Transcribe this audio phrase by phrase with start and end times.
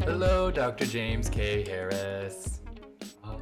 [0.00, 0.86] Hello, Dr.
[0.86, 1.68] James K.
[1.68, 2.60] Harris.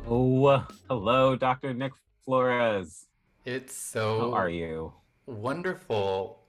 [0.09, 1.73] Oh, hello, Dr.
[1.73, 1.93] Nick
[2.25, 3.07] Flores.
[3.45, 4.93] It's so How are you?
[5.27, 6.41] wonderful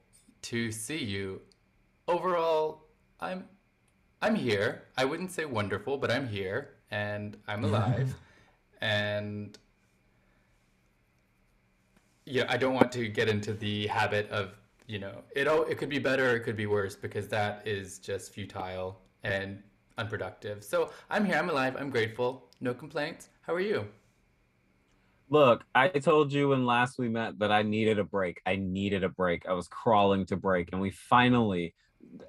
[0.41, 1.41] to see you.
[2.07, 2.87] Overall,
[3.19, 3.45] I'm
[4.21, 4.83] I'm here.
[4.97, 7.73] I wouldn't say wonderful, but I'm here and I'm mm-hmm.
[7.73, 8.15] alive.
[8.81, 9.57] and
[12.25, 14.51] yeah, I don't want to get into the habit of,
[14.87, 17.97] you know, it all it could be better, it could be worse because that is
[17.97, 19.61] just futile and
[19.97, 20.63] unproductive.
[20.63, 22.49] So, I'm here, I'm alive, I'm grateful.
[22.59, 23.29] No complaints.
[23.41, 23.87] How are you?
[25.29, 28.41] Look, I told you when last we met that I needed a break.
[28.45, 29.47] I needed a break.
[29.47, 31.73] I was crawling to break, and we finally,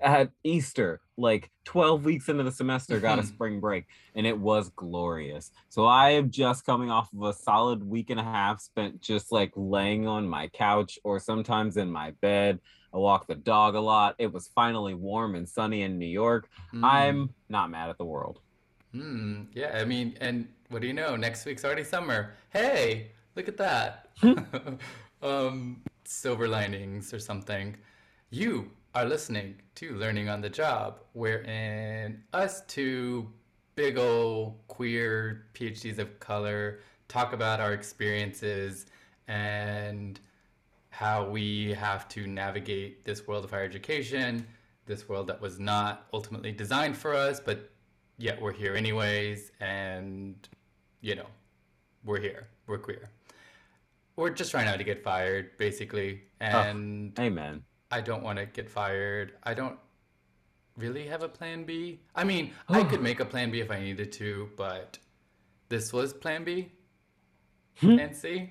[0.01, 4.71] at Easter, like 12 weeks into the semester, got a spring break, and it was
[4.71, 5.51] glorious.
[5.69, 9.33] So I am just coming off of a solid week and a half spent just
[9.33, 12.61] like laying on my couch or sometimes in my bed.
[12.95, 14.17] I walked the dog a lot.
[14.19, 16.49] It was finally warm and sunny in New York.
[16.75, 16.85] Mm.
[16.85, 18.41] I'm not mad at the world.
[18.93, 19.45] Hmm.
[19.55, 21.17] Yeah, I mean, and what do you know?
[21.17, 22.35] Next week's already summer.
[22.51, 24.11] Hey, look at that.
[25.23, 27.77] um, silver linings or something.
[28.31, 33.31] You are listening to Learning on the Job, wherein us two
[33.75, 38.87] big old queer PhDs of color talk about our experiences
[39.29, 40.21] and
[40.91, 44.47] how we have to navigate this world of higher education,
[44.85, 47.71] this world that was not ultimately designed for us, but
[48.19, 50.49] yet we're here anyways, and
[51.01, 51.27] you know,
[52.05, 53.11] we're here, we're queer.
[54.17, 57.65] We're just trying not to get fired, basically, oh, and Amen.
[57.93, 59.35] I don't want to get fired.
[59.45, 59.79] I don't
[60.79, 62.01] really have a plan B.
[62.17, 64.99] I mean, I could make a plan B if I needed to, but
[65.69, 66.73] this was plan B
[67.81, 67.99] Hmm.
[67.99, 68.51] and C.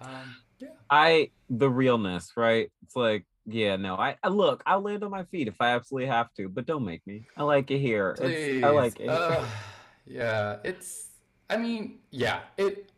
[0.00, 0.68] Um, yeah.
[0.88, 2.70] I the realness, right?
[2.84, 6.08] It's like, yeah, no, I, I look, I'll land on my feet if I absolutely
[6.08, 7.26] have to, but don't make me.
[7.36, 8.16] I like it here.
[8.20, 9.08] It's, I like it.
[9.08, 9.44] Uh,
[10.06, 11.08] yeah, it's.
[11.50, 12.92] I mean, yeah, it.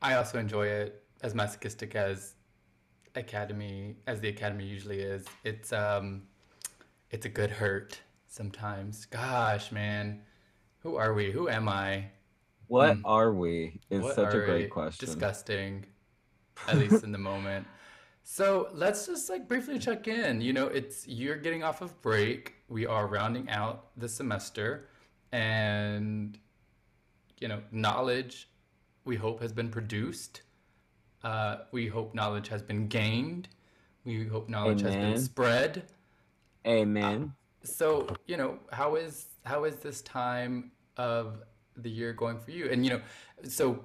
[0.00, 2.35] I also enjoy it as masochistic as
[3.16, 5.24] Academy, as the Academy usually is.
[5.44, 6.22] It's um,
[7.10, 9.06] it's a good hurt sometimes.
[9.06, 10.22] Gosh, man,
[10.80, 11.30] who are we?
[11.30, 12.10] Who am I?
[12.68, 13.02] what mm.
[13.04, 13.80] are we?
[13.90, 14.68] Is What such a great we?
[14.68, 15.06] question.
[15.06, 15.86] Disgusting,
[16.68, 17.66] at least in the moment.
[18.22, 20.40] So let's just like briefly check in.
[20.40, 22.54] You know, it's you're getting off of break.
[22.68, 24.88] We are rounding out the semester,
[25.32, 26.38] and
[27.40, 28.48] you know, knowledge
[29.04, 30.42] we hope has been produced.
[31.22, 33.48] Uh, we hope knowledge has been gained.
[34.04, 35.84] We hope knowledge has been spread.
[36.66, 37.32] Amen.
[37.62, 41.42] So, you know, how is how is this time of
[41.76, 42.68] the year going for you?
[42.70, 43.00] And you know,
[43.48, 43.84] so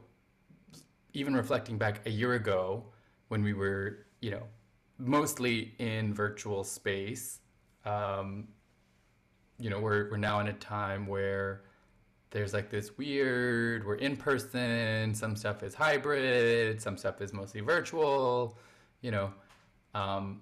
[1.13, 2.85] even reflecting back a year ago
[3.29, 4.43] when we were, you know,
[4.97, 7.39] mostly in virtual space,
[7.85, 8.47] um,
[9.59, 11.63] you know, we're we're now in a time where
[12.31, 17.61] there's like this weird, we're in person, some stuff is hybrid, some stuff is mostly
[17.61, 18.57] virtual,
[19.01, 19.31] you know.
[19.93, 20.41] Um,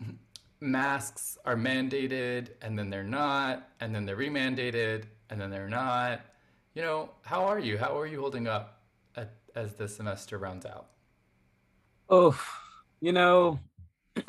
[0.60, 6.22] masks are mandated and then they're not, and then they're remandated and then they're not.
[6.74, 7.76] You know, how are you?
[7.76, 8.82] How are you holding up
[9.14, 10.88] at, as the semester rounds out?
[12.08, 12.40] Oh,
[13.00, 13.60] you know,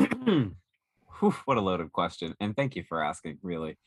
[1.45, 2.35] what a loaded question.
[2.41, 3.77] And thank you for asking, really.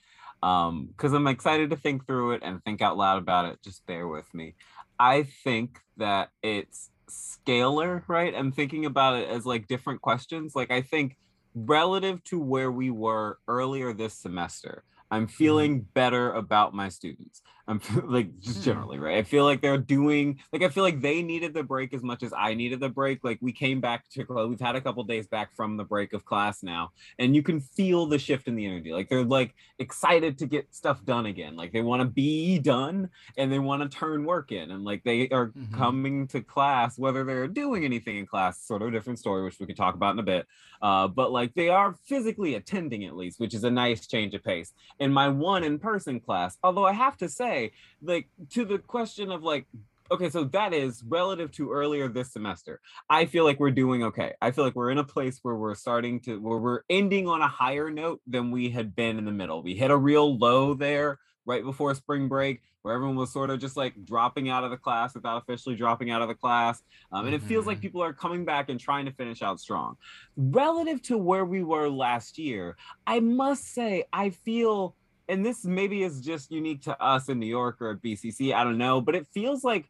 [0.43, 3.63] Um, because I'm excited to think through it and think out loud about it.
[3.63, 4.55] Just bear with me.
[4.99, 8.35] I think that it's scalar, right?
[8.35, 10.57] I'm thinking about it as like different questions.
[10.57, 11.17] Like I think
[11.55, 17.43] relative to where we were earlier this semester, I'm feeling better about my students.
[17.69, 18.63] I'm like just Hmm.
[18.63, 19.19] generally, right?
[19.19, 22.23] I feel like they're doing like I feel like they needed the break as much
[22.23, 23.23] as I needed the break.
[23.23, 26.25] Like we came back to we've had a couple days back from the break of
[26.25, 28.93] class now, and you can feel the shift in the energy.
[28.93, 31.55] Like they're like excited to get stuff done again.
[31.57, 35.05] Like they want to be done and they want to turn work in, and like
[35.05, 35.73] they are Mhm.
[35.73, 39.59] coming to class, whether they're doing anything in class, sort of a different story, which
[39.61, 40.47] we could talk about in a bit.
[40.81, 44.43] Uh, but like they are physically attending at least, which is a nice change of
[44.43, 47.62] pace in my one in-person class although i have to say
[48.03, 49.67] like to the question of like
[50.11, 52.81] okay so that is relative to earlier this semester.
[53.09, 54.33] I feel like we're doing okay.
[54.43, 57.41] I feel like we're in a place where we're starting to where we're ending on
[57.41, 59.63] a higher note than we had been in the middle.
[59.63, 63.59] We hit a real low there right before spring break where everyone was sort of
[63.61, 66.83] just like dropping out of the class without officially dropping out of the class
[67.13, 67.83] um, and it feels like Mhm.
[67.83, 69.97] people are coming back and trying to finish out strong.
[70.37, 72.77] Relative to where we were last year
[73.07, 74.95] I must say, I feel
[75.33, 78.65] and this maybe is just unique to us in New York or at BCC, I
[78.65, 79.89] don't know, but it feels like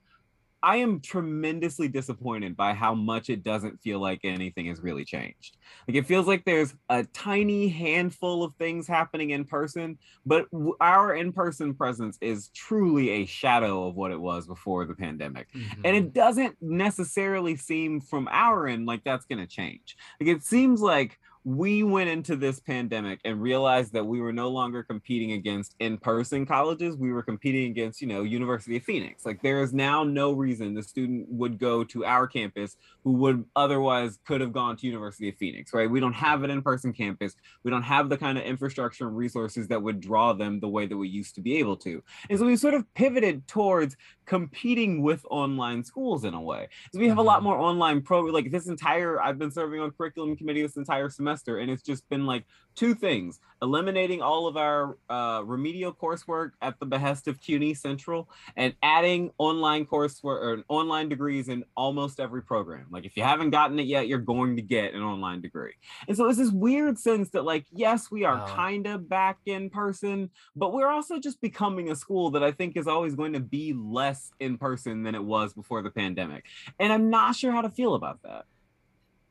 [0.63, 5.57] I am tremendously disappointed by how much it doesn't feel like anything has really changed.
[5.89, 10.47] Like it feels like there's a tiny handful of things happening in person, but
[10.81, 15.53] our in-person presence is truly a shadow of what it was before the pandemic.
[15.53, 15.81] Mm-hmm.
[15.85, 19.97] And it doesn't necessarily seem from our end like that's going to change.
[20.21, 24.49] Like it seems like we went into this pandemic and realized that we were no
[24.49, 26.97] longer competing against in-person colleges.
[26.97, 29.27] We were competing against you know university of phoenix.
[29.27, 33.45] Like there is now no reason the student would go to our campus who would
[33.57, 35.91] otherwise could have gone to university of phoenix right?
[35.91, 37.35] We don't have an in-person campus.
[37.65, 40.87] We don't have the kind of infrastructure and resources that would draw them the way
[40.87, 42.03] that we used to be able to.
[42.31, 46.99] And so we sort of pivoted towards competing with online schools in a way so
[46.99, 47.47] we have a lot mm-hmm.
[47.47, 51.43] more online pro like this entire i've been serving on curriculum committee this entire semester
[51.43, 56.51] semester, and it's just been like two things eliminating all of our uh, remedial coursework
[56.61, 62.19] at the behest of CUNY Central and adding online coursework or online degrees in almost
[62.19, 62.87] every program.
[62.91, 65.75] Like if you haven't gotten it yet, you're going to get an online degree.
[66.09, 68.47] And so it's this weird sense that like, yes, we are wow.
[68.47, 72.77] kind of back in person, but we're also just becoming a school that I think
[72.77, 76.47] is always going to be less in person than it was before the pandemic.
[76.81, 78.47] And I'm not sure how to feel about that.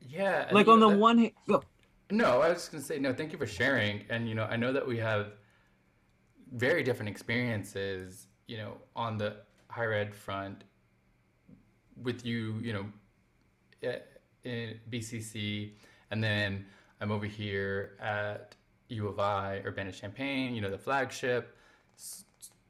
[0.08, 0.48] Yeah.
[0.50, 1.32] Like on the that, one hand,
[2.12, 3.12] no, I was just gonna say no.
[3.12, 4.04] Thank you for sharing.
[4.10, 5.32] And you know, I know that we have
[6.52, 8.26] very different experiences.
[8.46, 9.36] You know, on the
[9.68, 10.64] higher ed front,
[12.02, 12.86] with you, you know,
[14.44, 15.72] in BCC,
[16.10, 16.66] and then
[17.00, 18.54] I'm over here at
[18.88, 20.54] U of I, Urbana Champaign.
[20.54, 21.56] You know, the flagship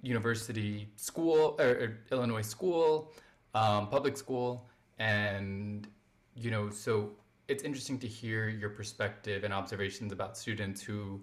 [0.03, 3.12] university school or, or Illinois school,
[3.55, 4.69] um, public school,
[4.99, 5.89] and
[6.37, 7.11] you know, so
[7.52, 11.20] it's interesting to hear your perspective and observations about students who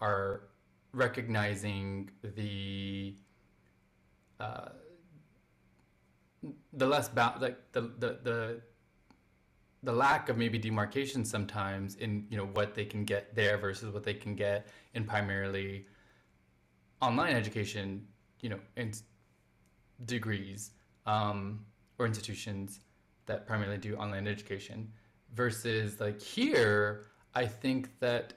[0.00, 0.42] are
[0.92, 3.16] recognizing the
[4.38, 4.68] uh,
[6.74, 8.60] the less ba- like the, the the
[9.82, 13.92] the lack of maybe demarcation sometimes in you know what they can get there versus
[13.92, 15.86] what they can get in primarily
[17.02, 18.06] online education
[18.40, 18.92] you know in
[20.04, 20.70] degrees
[21.06, 21.64] um,
[21.98, 22.80] or institutions
[23.26, 24.88] that primarily do online education
[25.34, 28.34] versus like here i think that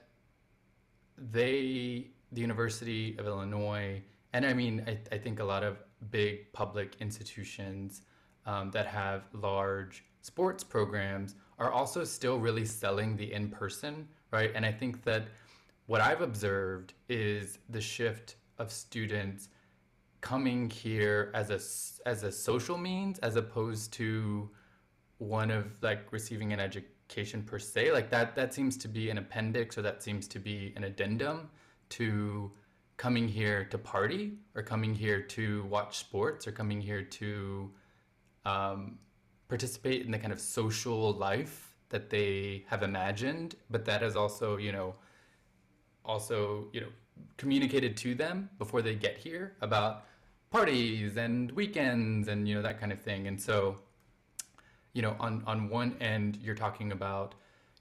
[1.16, 4.00] they the university of illinois
[4.32, 5.78] and i mean i, I think a lot of
[6.10, 8.02] big public institutions
[8.46, 14.52] um, that have large sports programs are also still really selling the in-person right?
[14.54, 15.28] And i think that
[15.86, 19.48] what i've observed is the shift of students
[20.20, 24.50] coming here as a as a social means as opposed to
[25.18, 29.18] one of like receiving an education per se like that that seems to be an
[29.18, 31.48] appendix or that seems to be an addendum
[31.88, 32.50] to
[32.96, 37.70] coming here to party or coming here to watch sports or coming here to
[38.44, 38.98] um,
[39.48, 44.56] participate in the kind of social life that they have imagined but that is also
[44.56, 44.94] you know
[46.04, 46.88] also you know
[47.36, 50.04] communicated to them before they get here about
[50.50, 53.26] parties and weekends and you know that kind of thing.
[53.26, 53.76] And so
[54.92, 57.34] you know, on, on one end, you're talking about,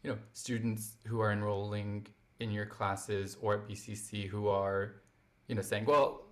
[0.04, 2.07] you know, students who are enrolling
[2.39, 5.01] in your classes or at BCC who are,
[5.48, 6.25] you know, saying, well,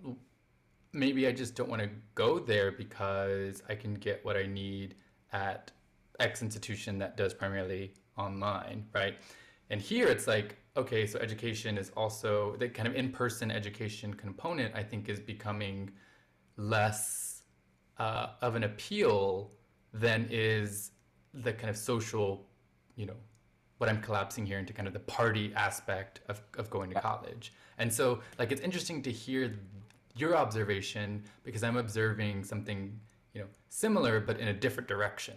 [0.94, 4.96] maybe I just don't want to go there because I can get what I need
[5.34, 5.72] at
[6.20, 9.16] X institution that does primarily online, right?
[9.70, 14.14] And here it's like, okay, so education is also the kind of in person education
[14.14, 15.92] component, I think, is becoming
[16.58, 17.44] less
[17.98, 19.52] uh, of an appeal
[20.00, 20.92] than is
[21.34, 22.46] the kind of social,
[22.96, 23.16] you know,
[23.78, 27.54] what I'm collapsing here into kind of the party aspect of, of going to college.
[27.78, 29.54] And so, like, it's interesting to hear
[30.16, 32.98] your observation because I'm observing something,
[33.34, 35.36] you know, similar but in a different direction.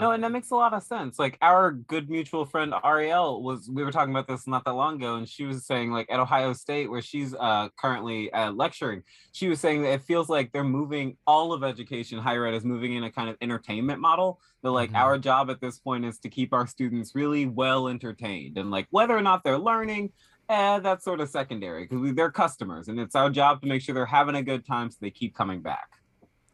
[0.00, 1.20] No, and that makes a lot of sense.
[1.20, 4.96] Like our good mutual friend Ariel was, we were talking about this not that long
[4.96, 9.04] ago, and she was saying, like at Ohio State, where she's uh, currently uh, lecturing,
[9.32, 12.64] she was saying that it feels like they're moving all of education, higher ed is
[12.64, 14.40] moving in a kind of entertainment model.
[14.62, 14.96] That like mm-hmm.
[14.96, 18.88] our job at this point is to keep our students really well entertained, and like
[18.90, 20.10] whether or not they're learning,
[20.48, 23.94] eh, that's sort of secondary because they're customers, and it's our job to make sure
[23.94, 25.88] they're having a good time so they keep coming back.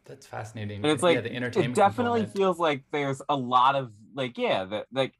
[0.05, 0.77] That's fascinating.
[0.77, 1.77] And it's like yeah, the entertainment.
[1.77, 2.37] It definitely component.
[2.37, 5.13] feels like there's a lot of like yeah that like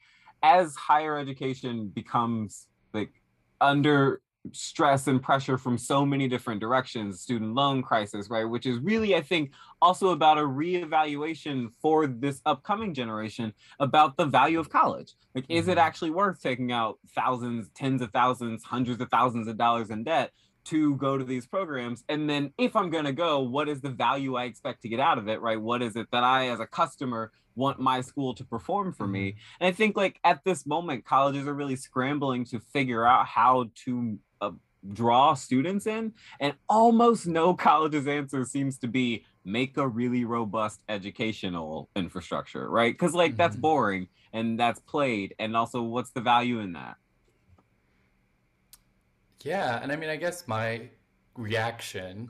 [0.44, 3.12] as higher education becomes like
[3.60, 4.22] under
[4.54, 9.16] stress and pressure from so many different directions student loan crisis right which is really
[9.16, 9.52] i think
[9.84, 15.54] also about a reevaluation for this upcoming generation about the value of college like mm-hmm.
[15.54, 15.80] is it mm-hmm.
[15.80, 20.32] actually worth taking out thousands tens of thousands hundreds of thousands of dollars in debt
[20.66, 22.04] to go to these programs.
[22.10, 25.00] And then if i'm going to go what is the value i expect to get
[25.00, 25.60] out of it right?
[25.60, 29.32] What is it that i as a customer want my school to perform for me?
[29.32, 29.38] Mm-hmm.
[29.60, 33.70] and i think like at this moment colleges are really scrambling to figure out how
[33.86, 34.52] to uh,
[34.94, 40.82] draw students in and almost no college's answer seems to be make a really robust
[40.88, 42.94] educational infrastructure right?
[42.94, 43.38] Because like mm-hmm.
[43.38, 46.98] that's boring and that's played and also what's the value in that
[49.46, 50.90] yeah, and I mean, I guess my
[51.36, 52.30] reaction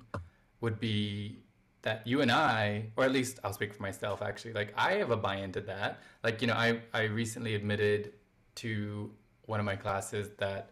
[0.62, 1.40] would be
[1.82, 5.12] that you and I, or at least I'll speak for myself actually, like I have
[5.12, 6.00] a buy into that.
[6.24, 8.14] Like, you know, I, I recently admitted
[8.56, 9.12] to
[9.46, 10.72] one of my classes that,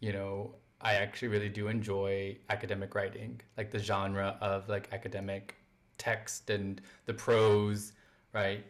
[0.00, 5.56] you know, I actually really do enjoy academic writing, like the genre of like academic
[5.98, 7.92] text and the prose,
[8.32, 8.64] right?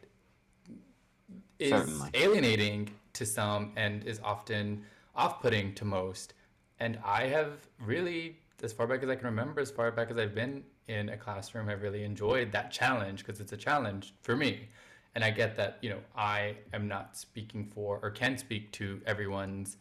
[1.58, 2.10] Is Certainly.
[2.14, 6.32] alienating to some and is often off putting to most
[6.80, 10.18] and I have really, as far back as I can remember, as far back as
[10.18, 14.36] I've been in a classroom, I've really enjoyed that challenge because it's a challenge for
[14.36, 14.68] me.
[15.14, 19.00] And I get that, you know, I am not speaking for or can speak to
[19.06, 19.76] everyone's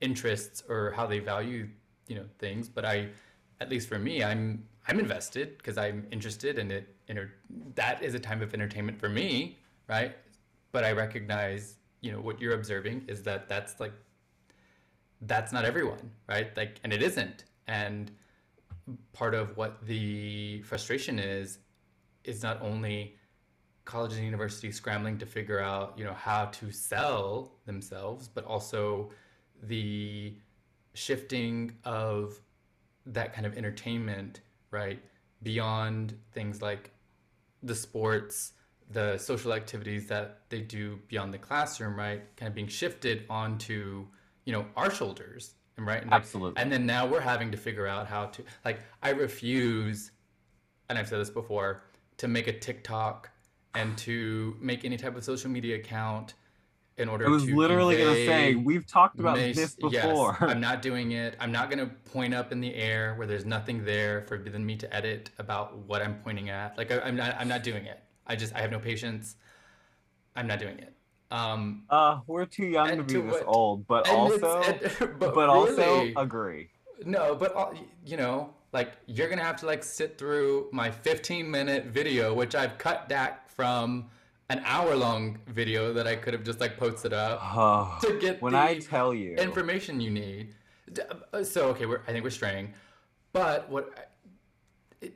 [0.00, 1.68] interests or how they value,
[2.08, 3.08] you know, things, but I,
[3.60, 6.94] at least for me, I'm I'm invested because I'm interested in it.
[7.06, 7.30] Inter-
[7.74, 10.16] that is a time of entertainment for me, right?
[10.72, 13.92] But I recognize, you know, what you're observing is that that's like
[15.22, 16.56] that's not everyone, right?
[16.56, 17.44] Like, and it isn't.
[17.66, 18.10] And
[19.12, 21.58] part of what the frustration is,
[22.24, 23.16] is not only
[23.84, 29.10] colleges and universities scrambling to figure out, you know, how to sell themselves, but also
[29.62, 30.34] the
[30.94, 32.40] shifting of
[33.06, 35.00] that kind of entertainment, right,
[35.42, 36.92] beyond things like
[37.62, 38.52] the sports,
[38.90, 44.06] the social activities that they do beyond the classroom, right, kind of being shifted onto
[44.44, 48.06] you know our shoulders right and absolutely and then now we're having to figure out
[48.06, 50.10] how to like i refuse
[50.88, 51.82] and i've said this before
[52.18, 53.30] to make a tiktok
[53.74, 56.34] and to make any type of social media account
[57.00, 57.30] in order to.
[57.30, 60.36] I was literally going to say we've talked about this before.
[60.40, 61.34] Yes, I'm not doing it.
[61.40, 64.76] I'm not going to point up in the air where there's nothing there for me
[64.76, 66.76] to edit about what I'm pointing at.
[66.76, 68.00] Like I, am not I'm not doing it.
[68.26, 69.36] I just I have no patience.
[70.36, 70.94] I'm not doing it.
[71.30, 75.36] Um, uh, we're too young to be this what, old, but also, and, but, but
[75.36, 76.70] really, also agree.
[77.04, 77.72] No, but uh,
[78.04, 82.54] you know, like you're gonna have to like sit through my 15 minute video, which
[82.54, 84.10] I've cut back from
[84.48, 88.42] an hour long video that I could have just like posted up oh, to get
[88.42, 90.54] when I tell you information you need.
[91.32, 92.74] Uh, so okay, we're I think we're straying,
[93.32, 94.10] but what
[95.00, 95.14] it,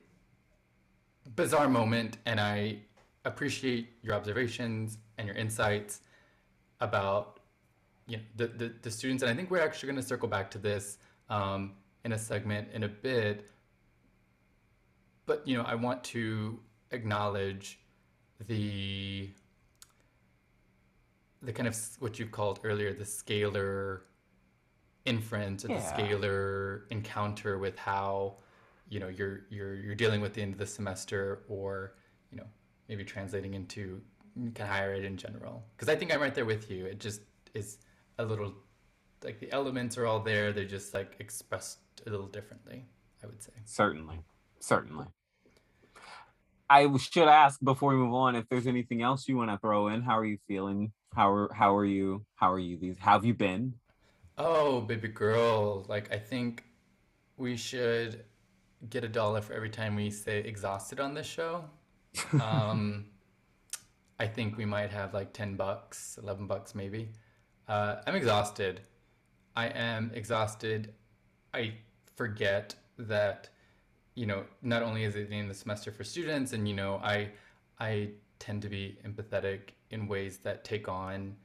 [1.34, 2.78] bizarre moment, and I
[3.24, 6.00] appreciate your observations and your insights
[6.84, 7.40] about
[8.06, 10.50] you know the, the, the students and i think we're actually going to circle back
[10.50, 10.98] to this
[11.30, 11.72] um,
[12.04, 13.50] in a segment in a bit
[15.26, 16.58] but you know i want to
[16.90, 17.80] acknowledge
[18.46, 19.30] the
[21.42, 24.00] the kind of what you called earlier the scalar
[25.04, 25.78] inference or yeah.
[25.78, 28.36] the scalar encounter with how
[28.88, 31.94] you know you're you're you're dealing with the end of the semester or
[32.30, 32.46] you know
[32.88, 34.00] maybe translating into
[34.54, 36.86] can hire it in general because I think I'm right there with you.
[36.86, 37.20] It just
[37.54, 37.78] is
[38.18, 38.52] a little
[39.22, 40.52] like the elements are all there.
[40.52, 42.84] They're just like expressed a little differently.
[43.22, 44.20] I would say certainly,
[44.60, 45.06] certainly.
[46.68, 49.88] I should ask before we move on if there's anything else you want to throw
[49.88, 50.02] in.
[50.02, 50.92] How are you feeling?
[51.14, 52.24] How are how are you?
[52.34, 52.76] How are you?
[52.76, 53.74] These have you been?
[54.36, 55.84] Oh, baby girl!
[55.88, 56.64] Like I think
[57.36, 58.24] we should
[58.90, 61.64] get a dollar for every time we say exhausted on this show.
[62.40, 63.06] Um,
[64.18, 67.10] I think we might have like 10 bucks, 11 bucks maybe.
[67.66, 68.80] Uh, I'm exhausted.
[69.56, 70.94] I am exhausted.
[71.52, 71.74] I
[72.16, 73.48] forget that,
[74.14, 76.74] you know, not only is it the end of the semester for students, and, you
[76.74, 77.30] know, I,
[77.80, 81.36] I tend to be empathetic in ways that take on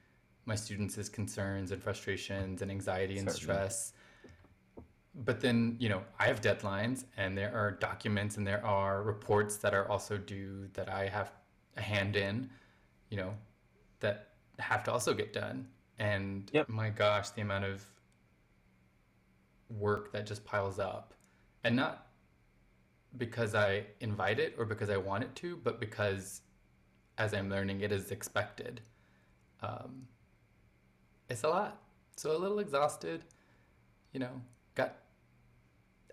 [0.45, 3.53] my students' concerns and frustrations and anxiety and Certainly.
[3.53, 3.93] stress.
[5.15, 9.57] But then, you know, I have deadlines and there are documents and there are reports
[9.57, 11.31] that are also due that I have
[11.77, 12.49] a hand in
[13.09, 13.33] you know,
[13.99, 15.67] that have to also get done.
[15.97, 16.69] And yep.
[16.69, 17.83] my gosh, the amount of
[19.69, 21.13] work that just piles up.
[21.63, 22.07] And not
[23.17, 26.41] because I invite it or because I want it to, but because
[27.17, 28.81] as I'm learning, it is expected.
[29.61, 30.07] Um,
[31.29, 31.81] it's a lot.
[32.15, 33.23] So a little exhausted,
[34.13, 34.41] you know,
[34.75, 34.95] got,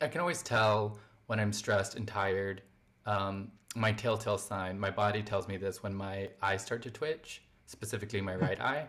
[0.01, 2.63] I can always tell when I'm stressed and tired.
[3.07, 7.43] Um, my telltale sign, my body tells me this when my eyes start to twitch,
[7.67, 8.87] specifically my right eye.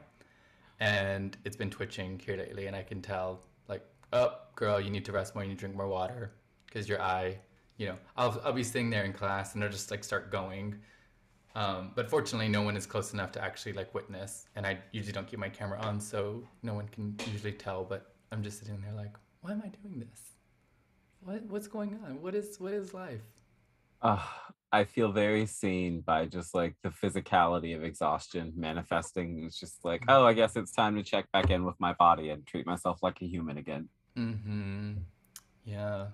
[0.80, 5.06] And it's been twitching here lately, and I can tell, like, oh, girl, you need
[5.06, 6.32] to rest more, you need to drink more water
[6.68, 7.38] because your eye,
[7.78, 10.76] you know, I'll, I'll be sitting there in class and they'll just like start going.
[11.56, 14.46] Um, but fortunately, no one is close enough to actually like witness.
[14.56, 17.84] And I usually don't keep my camera on, so no one can usually tell.
[17.84, 20.22] But I'm just sitting there like, why am I doing this?
[21.22, 22.22] What what's going on?
[22.22, 23.22] What is what is life?
[24.04, 24.22] Uh,
[24.72, 29.44] I feel very seen by just like the physicality of exhaustion manifesting.
[29.46, 32.30] It's just like, oh, I guess it's time to check back in with my body
[32.30, 33.88] and treat myself like a human again.
[34.18, 34.94] Mm-hmm.
[35.64, 36.08] Yeah.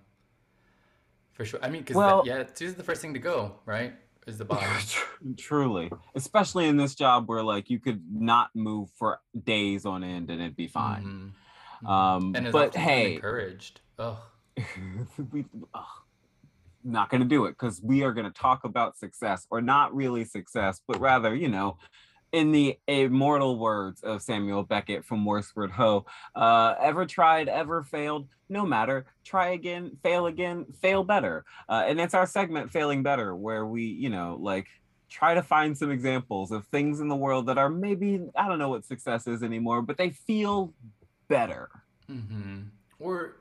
[1.31, 1.59] For sure.
[1.63, 3.95] I mean, because Well- yeah, it's usually the first thing to go, right?
[4.27, 4.65] Is the body.
[5.37, 10.29] Truly, especially in this job where like you could not move for days on end
[10.29, 11.33] and it'd be fine.
[11.83, 11.89] Mhm.
[11.89, 13.81] Um, And but hey, encouraged.
[13.99, 14.17] Ugh.
[15.31, 15.43] we
[15.73, 15.85] ugh,
[16.83, 19.93] not going to do it because we are going to talk about success or not
[19.95, 21.77] really success but rather you know
[22.31, 28.27] in the immortal words of samuel beckett from Worstward Ho uh, ever tried ever failed
[28.49, 33.35] no matter try again fail again fail better uh, and it's our segment failing better
[33.35, 34.67] where we you know like
[35.09, 38.59] try to find some examples of things in the world that are maybe i don't
[38.59, 40.73] know what success is anymore but they feel
[41.27, 41.69] better
[42.09, 42.61] Mm-hmm.
[42.99, 43.37] Or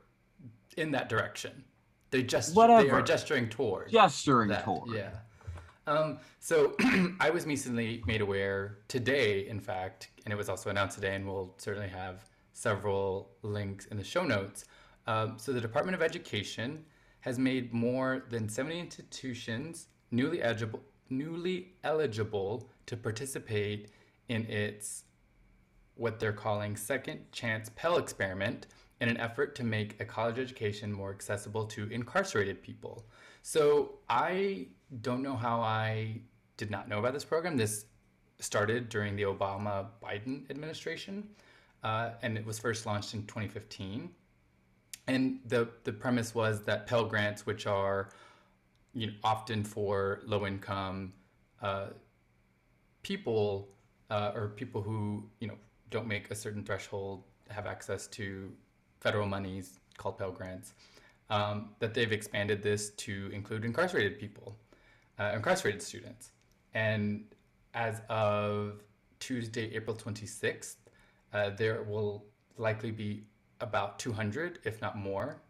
[0.77, 1.63] in that direction.
[2.13, 4.63] They just—they are gesturing toward gesturing that.
[4.63, 5.09] toward Yeah.
[5.87, 6.75] Um, so
[7.19, 11.25] I was recently made aware today, in fact, and it was also announced today, and
[11.25, 14.65] we'll certainly have several links in the show notes.
[15.07, 16.85] Um, so the Department of Education
[17.21, 23.89] has made more than 70 institutions newly eligible, newly eligible to participate
[24.29, 25.05] in its
[25.95, 28.67] what they're calling Second Chance Pell Experiment
[29.01, 33.05] in an effort to make a college education more accessible to incarcerated people.
[33.41, 34.67] So I
[35.01, 36.21] don't know how I
[36.57, 37.57] did not know about this program.
[37.57, 37.85] This
[38.39, 41.27] started during the Obama Biden administration,
[41.83, 44.09] uh, and it was first launched in 2015.
[45.07, 48.09] And the, the premise was that Pell Grants, which are
[48.93, 51.13] you know, often for low income
[51.61, 51.87] uh,
[53.01, 53.69] people
[54.09, 55.55] uh, or people who you know
[55.89, 58.51] don't make a certain threshold have access to
[59.03, 60.73] federal monies called Pell Grants.
[61.29, 64.55] Um, that they've expanded this to include incarcerated people,
[65.17, 66.31] uh, incarcerated students,
[66.73, 67.23] and
[67.73, 68.83] as of
[69.19, 70.75] Tuesday, April 26th,
[71.33, 72.25] uh, there will
[72.57, 73.23] likely be
[73.61, 75.41] about 200, if not more,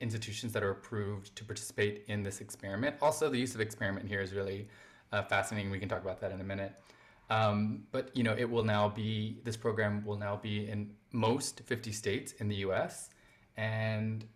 [0.00, 2.96] institutions that are approved to participate in this experiment.
[3.02, 4.68] Also, the use of experiment here is really
[5.12, 5.70] uh, fascinating.
[5.70, 6.72] We can talk about that in a minute.
[7.32, 11.62] Um, but you know, it will now be this program will now be in most
[11.64, 13.08] 50 states in the U.S.
[13.56, 14.26] and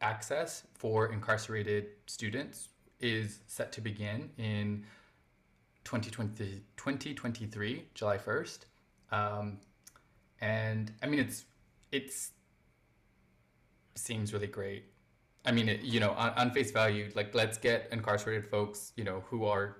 [0.00, 4.86] access for incarcerated students is set to begin in
[5.84, 8.58] 2020, 2023, July 1st.
[9.12, 9.58] Um,
[10.40, 11.44] and I mean, it's
[11.92, 12.30] it's
[13.96, 14.84] seems really great.
[15.44, 19.04] I mean, it, you know, on, on face value, like let's get incarcerated folks, you
[19.04, 19.76] know, who are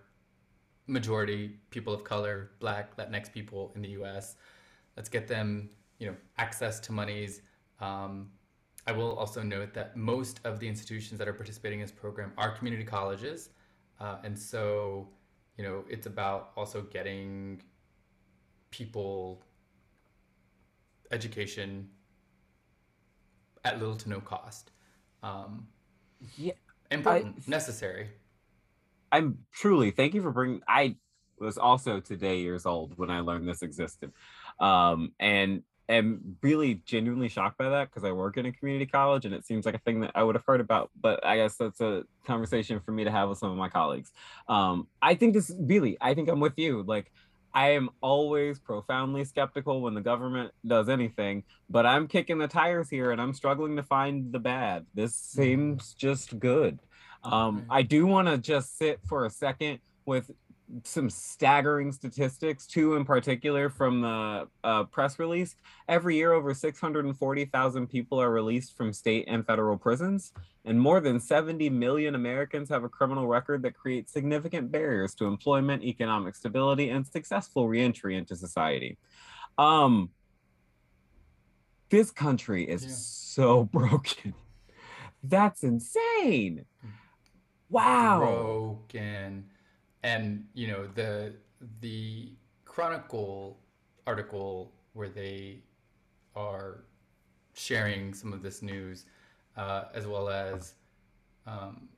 [0.88, 4.36] majority people of color, black, Latinx people in the U.S.
[4.96, 7.42] Let's get them, you know, access to monies.
[7.80, 8.30] Um,
[8.86, 12.32] I will also note that most of the institutions that are participating in this program
[12.38, 13.50] are community colleges,
[14.00, 15.08] uh, and so,
[15.56, 17.62] you know, it's about also getting
[18.70, 19.44] people
[21.10, 21.88] education
[23.64, 24.70] at little to no cost.
[25.22, 25.66] Um,
[26.36, 26.52] Yeah,
[26.90, 28.08] important, necessary.
[29.10, 30.62] I'm truly thank you for bringing.
[30.68, 30.96] I
[31.38, 34.12] was also today years old when I learned this existed,
[34.60, 39.24] um, and am really genuinely shocked by that because I work in a community college
[39.24, 40.90] and it seems like a thing that I would have heard about.
[41.00, 44.12] But I guess that's a conversation for me to have with some of my colleagues.
[44.48, 46.82] Um, I think this really, I think I'm with you.
[46.82, 47.10] Like
[47.54, 52.90] I am always profoundly skeptical when the government does anything, but I'm kicking the tires
[52.90, 54.84] here and I'm struggling to find the bad.
[54.94, 56.78] This seems just good.
[57.24, 60.30] Um, I do want to just sit for a second with
[60.84, 65.56] some staggering statistics, two in particular from the uh, press release.
[65.88, 70.32] Every year, over 640,000 people are released from state and federal prisons,
[70.64, 75.24] and more than 70 million Americans have a criminal record that creates significant barriers to
[75.24, 78.98] employment, economic stability, and successful reentry into society.
[79.56, 80.10] Um,
[81.88, 82.90] this country is Yeah.
[82.90, 84.34] so broken.
[85.22, 86.66] That's insane.
[87.70, 88.18] Wow.
[88.18, 89.44] broken
[90.02, 91.34] and you know the
[91.80, 92.32] the
[92.64, 93.58] chronicle
[94.06, 95.58] article where they
[96.34, 96.84] are
[97.52, 99.04] sharing some of this news
[99.56, 100.74] uh, as well as
[101.46, 101.88] um,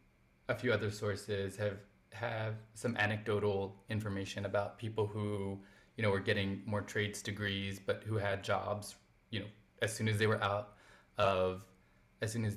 [0.48, 1.78] a few other sources have
[2.12, 5.60] have some anecdotal information about people who
[5.96, 8.96] you know were getting more trades degrees but who had jobs
[9.30, 9.46] you know
[9.82, 10.74] as soon as they were out
[11.18, 11.64] of,
[12.22, 12.56] as soon as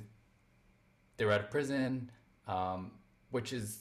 [1.16, 2.10] they were out of prison,
[2.46, 2.92] um,
[3.34, 3.80] which is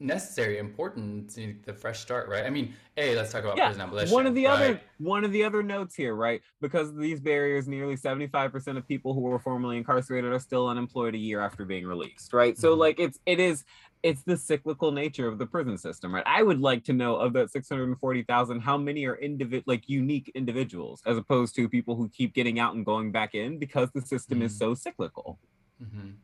[0.00, 1.34] necessary, important,
[1.66, 2.46] the fresh start, right?
[2.46, 4.10] I mean, hey, let's talk about Yeah, prison abolition.
[4.14, 4.54] one of the right?
[4.54, 6.40] other one of the other notes here, right?
[6.62, 11.14] Because of these barriers, nearly 75% of people who were formerly incarcerated are still unemployed
[11.14, 12.56] a year after being released, right?
[12.56, 12.78] So Mhm.
[12.78, 13.64] like it's it is
[14.02, 16.24] it's the cyclical nature of the prison system, right?
[16.24, 21.02] I would like to know of that 640,000 how many are individ like unique individuals
[21.04, 24.40] as opposed to people who keep getting out and going back in because the system
[24.40, 24.58] is Mhm.
[24.58, 25.38] so cyclical.
[25.82, 26.14] Mhm.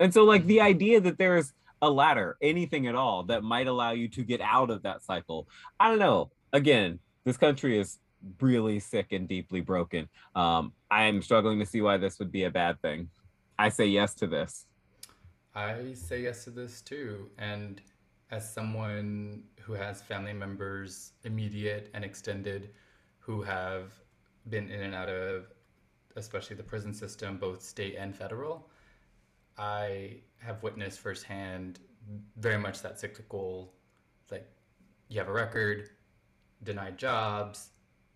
[0.00, 3.92] And so, like, the idea that there's a ladder, anything at all, that might allow
[3.92, 5.46] you to get out of that cycle,
[5.78, 6.30] I don't know.
[6.52, 7.98] Again, this country is
[8.40, 10.08] really sick and deeply broken.
[10.34, 13.08] Um, I am struggling to see why this would be a bad thing.
[13.58, 14.66] I say yes to this.
[15.54, 17.28] I say yes to this too.
[17.38, 17.80] And
[18.30, 22.70] as someone who has family members, immediate and extended,
[23.18, 23.92] who have
[24.48, 25.46] been in and out of,
[26.16, 28.68] especially the prison system, both state and federal,
[29.60, 31.80] I have witnessed firsthand
[32.38, 33.74] very much that cyclical,
[34.30, 34.50] like
[35.08, 35.90] you have a record,
[36.62, 37.70] denied jobs,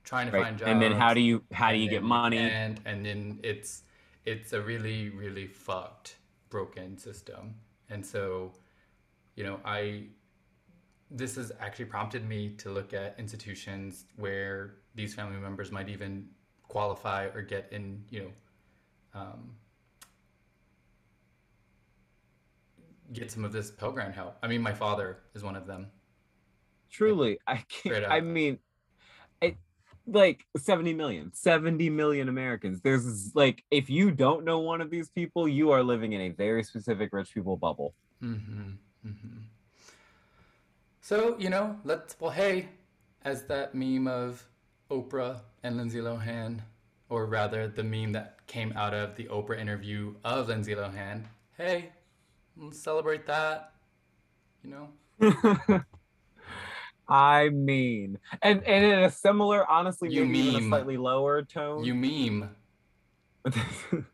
[0.04, 0.42] trying to Right.
[0.42, 0.70] find jobs.
[0.70, 2.38] And then how do you how do you get then money?
[2.38, 3.82] And and then it's
[4.24, 6.16] it's a really really fucked
[6.50, 7.54] broken system.
[7.90, 8.52] And so,
[9.36, 10.08] you know, I
[11.10, 16.28] this has actually prompted me to look at institutions where these family members might even
[16.68, 18.32] qualify or get in, you know,
[19.14, 19.56] um,
[23.12, 24.36] get some of this Pell Grant help.
[24.42, 25.88] I mean, my father is one of them.
[26.90, 28.04] Truly, I can't.
[28.06, 28.58] I mean,
[29.40, 29.56] it
[30.06, 32.80] like 70 million, 70 million Americans.
[32.82, 36.28] There's like, if you don't know one of these people, you are living in a
[36.30, 37.94] very specific rich people bubble.
[38.22, 38.70] Mm-hmm.
[39.06, 39.38] Mm-hmm.
[41.00, 42.68] So, you know, let's, well, hey,
[43.24, 44.46] as that meme of
[44.90, 46.60] Oprah and Lindsay Lohan,
[47.08, 51.24] or rather the meme that came out of the Oprah interview of Lindsay Lohan,
[51.56, 51.90] hey,
[52.56, 53.72] let's celebrate that,
[54.62, 54.88] you know?
[57.08, 60.70] I mean, and and in a similar, honestly, You maybe even a meme.
[60.70, 61.84] slightly lower tone.
[61.84, 62.50] You meme.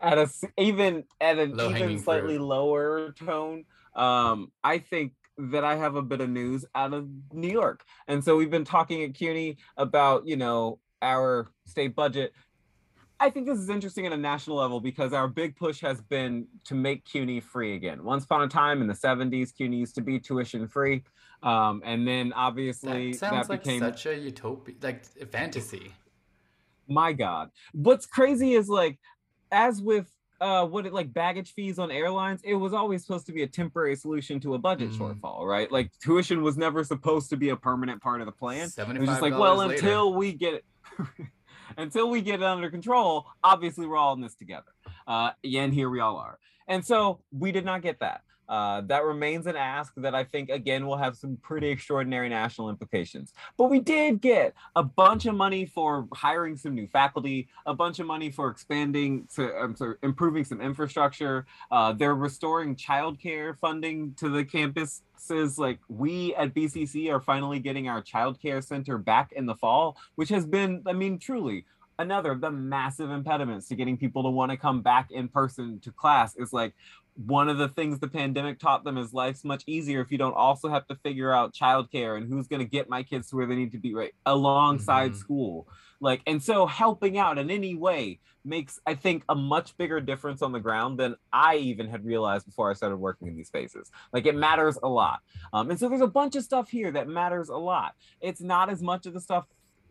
[0.00, 2.44] at a even at an Low-hanging even slightly fruit.
[2.46, 3.64] lower tone.
[3.94, 8.24] Um, I think that I have a bit of news out of New York, and
[8.24, 12.32] so we've been talking at CUNY about you know our state budget.
[13.22, 16.46] I think this is interesting at a national level because our big push has been
[16.64, 18.02] to make CUNY free again.
[18.02, 21.02] Once upon a time in the 70s, CUNY used to be tuition free.
[21.42, 25.92] Um, and then obviously That sounds that like became such a utopia, like a fantasy.
[26.88, 28.98] my god what's crazy is like
[29.52, 30.06] as with
[30.40, 33.46] uh what it like baggage fees on airlines it was always supposed to be a
[33.46, 34.98] temporary solution to a budget Mm.
[34.98, 38.68] shortfall right like tuition was never supposed to be a permanent part of the plan
[38.76, 39.74] it was just like $75 well later.
[39.74, 40.64] until we get
[41.76, 44.72] until we get it under control obviously we're all in this together.
[45.06, 46.38] Uh and here we all are.
[46.68, 50.50] And so we did not get that uh, that remains an ask that I think
[50.50, 53.32] again will have some pretty extraordinary national implications.
[53.56, 58.00] But we did get a bunch of money for hiring some new faculty, a bunch
[58.00, 61.46] of money for expanding to um, sorry, improving some infrastructure.
[61.70, 65.58] Uh, they're restoring childcare funding to the campuses.
[65.58, 70.30] Like we at BCC are finally getting our childcare center back in the fall, which
[70.30, 71.66] has been, I mean, truly
[72.00, 75.78] another of the massive impediments to getting people to want to come back in person
[75.80, 76.72] to class is like
[77.14, 80.34] one of the things the pandemic taught them is life's much easier if you don't
[80.34, 83.46] also have to figure out childcare and who's going to get my kids to where
[83.46, 85.16] they need to be right alongside Mhm.
[85.16, 85.68] school.
[86.00, 90.40] Like and so helping out in any way makes i think a much bigger difference
[90.40, 93.90] on the ground than i even had realized before i started working in these spaces.
[94.14, 95.20] Like it matters a lot.
[95.52, 97.94] Um, and so there's a bunch of stuff here that matters a lot.
[98.22, 99.44] It's not as much of the stuff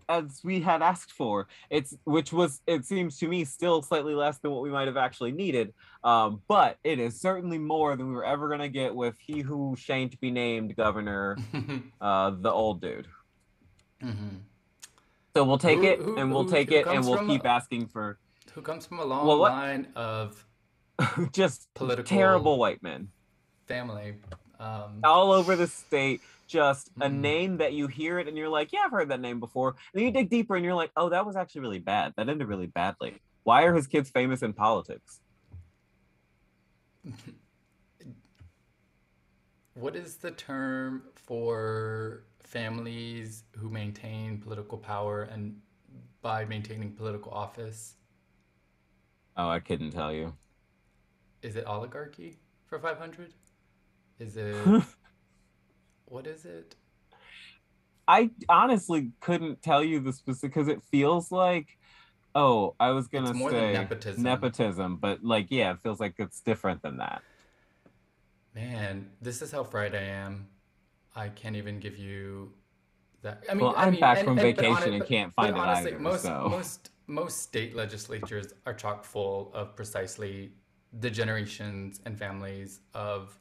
[0.09, 1.47] as we had asked for.
[1.69, 4.97] It's which was it seems to me still slightly less than what we might have
[4.97, 5.73] actually needed.
[6.03, 9.39] Um, but it is certainly more than we were ever going to get with he
[9.41, 11.37] who shan't be named governor
[12.01, 13.07] uh, the old dude.
[14.01, 14.37] Hmm
[15.35, 17.49] so we'll take Who- it who- and we'll who- take it and we'll keep a-
[17.49, 18.17] asking for
[18.53, 20.43] Who comes from a long Well, line of
[21.31, 23.09] just Political- terrible white men.
[23.67, 24.15] family.
[24.59, 26.19] Um, all over the state
[26.49, 27.13] just a Mhm.
[27.21, 29.77] name that you hear it and you're like yeah i've heard that name before and
[29.93, 32.47] then you dig deeper and you're like oh that was actually really bad that ended
[32.47, 35.21] really badly why are his kids famous in politics
[39.73, 45.61] What is the term for families who maintain political power and
[46.21, 47.95] by maintaining political office?
[49.37, 50.37] oh i couldn't tell you
[51.41, 53.33] Is it oligarchy for 500?
[54.19, 54.83] Is it,
[56.09, 56.75] what is it?
[58.07, 61.67] I honestly couldn't tell you the specific because it feels like
[62.35, 64.23] Oh, I was gonna It's more than say nepotism.
[64.23, 67.23] nepotism, but like, yeah, it feels like it's different than that.
[68.53, 70.47] Man, this is how fried I am.
[71.15, 72.53] I can't even give you
[73.23, 73.43] that.
[73.49, 75.59] I mean, Well, I I'm mean, back and- from and- vacation and can't find it
[75.59, 76.47] honestly, either, most so.
[76.49, 80.53] most most state legislatures are chock full of precisely
[80.93, 83.37] the generations and families of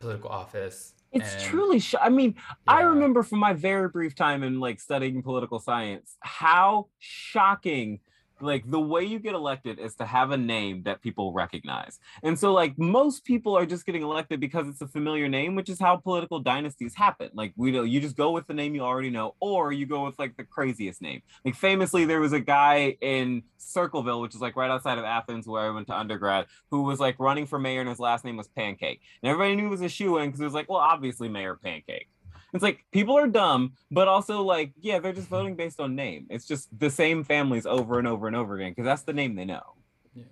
[0.00, 0.94] political office.
[1.14, 1.78] It's and- truly.
[1.78, 2.34] Sh- I mean,
[2.66, 8.00] I remember from my very brief time in like studying political science how shocking
[8.44, 11.98] like the way you get elected is to have a name that people recognize.
[12.22, 15.68] And so like most people are just getting elected because it's a familiar name, which
[15.68, 17.30] is how political dynasties happen.
[17.34, 20.04] Like we know you just go with the name you already know or you go
[20.04, 21.22] with like the craziest name.
[21.44, 25.46] Like famously there was a guy in Circleville, which is like right outside of Athens
[25.46, 28.36] where I went to undergrad, who was like running for mayor and his last name
[28.36, 29.00] was Pancake.
[29.22, 31.56] And everybody knew it was a shoo in because it was like, well, obviously Mayor
[31.56, 32.08] Pancake.
[32.54, 36.28] It's like people are dumb, but also like, yeah, they're just voting based on name.
[36.30, 39.34] It's just the same families over and over and over again because that's the name
[39.34, 39.74] they know.
[40.14, 40.24] Yeah.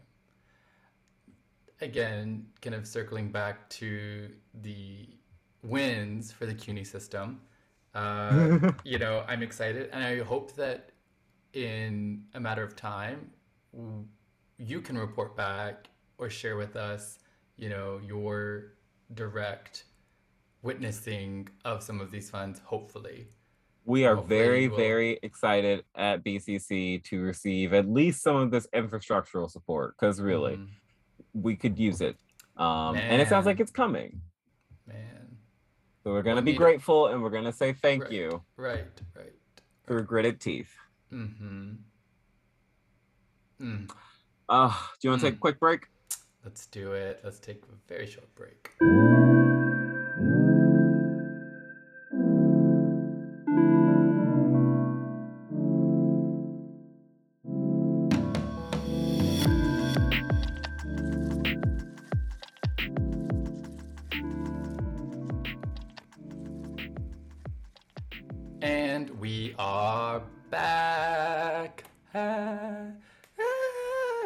[1.81, 4.31] Again, kind of circling back to
[4.63, 5.09] the
[5.65, 7.41] wins for the CUNY system,
[7.95, 10.91] uh, you know, I'm excited and I hope that
[11.55, 13.31] in a matter of time,
[14.59, 17.19] you can report back or share with us,
[17.57, 18.75] you know, your
[19.15, 19.85] direct
[20.63, 23.29] witnessing of some of these funds, hopefully.
[23.85, 28.51] We are Hopefully very, will- very excited at BCC to receive at least some of
[28.53, 30.69] this infrastructural support because really Mhm.
[31.35, 32.17] we could use it.
[32.57, 34.21] Um, and it sounds like it's coming.
[34.87, 35.37] Man.
[36.05, 36.59] So we're going to Well, be need it.
[36.59, 38.13] grateful and we're going to say thank Right.
[38.13, 39.33] you Right, right.
[39.87, 40.73] through gritted teeth.
[41.13, 41.75] Mm-hmm.
[43.61, 43.91] Mm.
[44.49, 44.69] Uh,
[45.01, 45.39] do you want to take Mm.
[45.39, 45.87] a quick break?
[46.45, 47.21] Let's do it.
[47.25, 48.71] Let's take a very short break.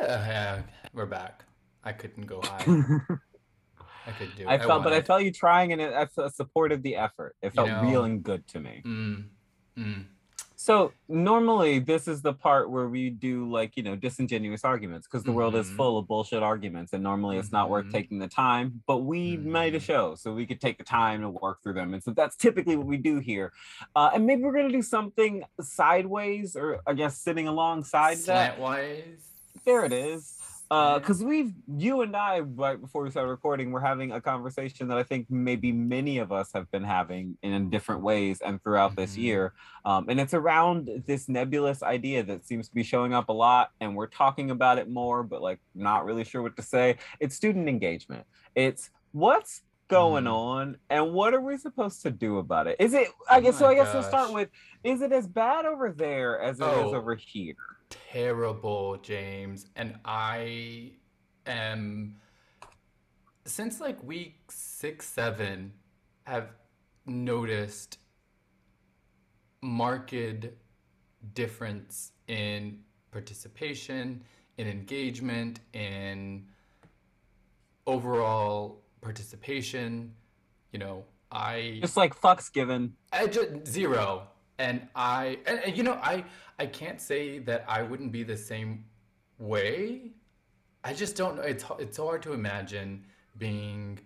[0.01, 1.45] Yeah, we're back.
[1.85, 2.65] I couldn't go high.
[4.07, 4.49] I could do it.
[4.49, 7.37] I felt, but I felt you trying, and it, I supported the effort.
[7.43, 8.83] It You felt know- real and good to me.
[8.85, 9.25] Mm,
[9.79, 10.05] mm,
[10.55, 15.23] So normally, this is the part where we do like you know disingenuous arguments because
[15.25, 15.77] the world is Mhm.
[15.77, 17.93] full of bullshit arguments, and normally it's not worth Mhm.
[17.93, 18.83] taking the time.
[18.87, 19.83] But we made a Mhm.
[19.83, 22.77] show, so we could take the time to work through them, and so that's typically
[22.77, 23.53] what we do here.
[23.95, 28.59] Uh, and maybe we're gonna do something sideways, or I guess sitting alongside that.
[29.67, 30.33] There it is.
[30.69, 34.99] Because we've, you and I, right before we started recording, we're having a conversation that
[34.99, 39.15] I think maybe many of us have been having in different ways and throughout this
[39.15, 39.23] Mhm.
[39.23, 39.53] year.
[39.85, 43.71] Um, and it's around this nebulous idea that seems to be showing up a lot,
[43.81, 46.97] and we're talking about it more, but like not really sure what to say.
[47.21, 48.25] It's student engagement.
[48.57, 50.33] It's what's going Mhm.
[50.33, 52.75] on and what are we supposed to do about it?
[52.81, 54.49] Is it, I Oh guess, so I guess we'll start with,
[54.83, 56.95] is it as bad over there as it is Oh.
[56.97, 57.55] over here?
[57.90, 59.66] Terrible, James.
[59.77, 60.92] And I
[61.46, 62.16] am
[63.44, 65.72] since like week six, seven,
[66.25, 66.51] have
[67.07, 67.99] noticed
[69.62, 70.14] marked
[71.35, 74.22] difference in participation,
[74.59, 76.46] in engagement, in
[77.87, 80.14] overall participation.
[80.72, 82.94] You know, I Just like fucks given.
[83.12, 84.29] I just zero.
[84.59, 86.25] And I and, and you know I
[86.59, 88.85] I can't say that I wouldn't be the same
[89.38, 90.12] way.
[90.85, 91.42] I just don't know.
[91.42, 93.05] It's it's so hard to imagine
[93.38, 94.01] being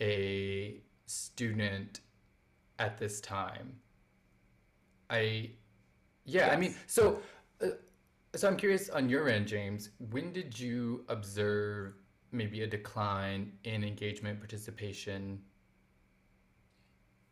[0.00, 2.00] a student
[2.78, 3.80] at this time.
[5.10, 5.50] I
[6.24, 7.20] yeah, I mean, so
[7.62, 7.68] uh,
[8.36, 9.90] so I'm curious on your end, James.
[10.10, 11.94] When did you observe
[12.32, 15.40] maybe a decline in engagement participation?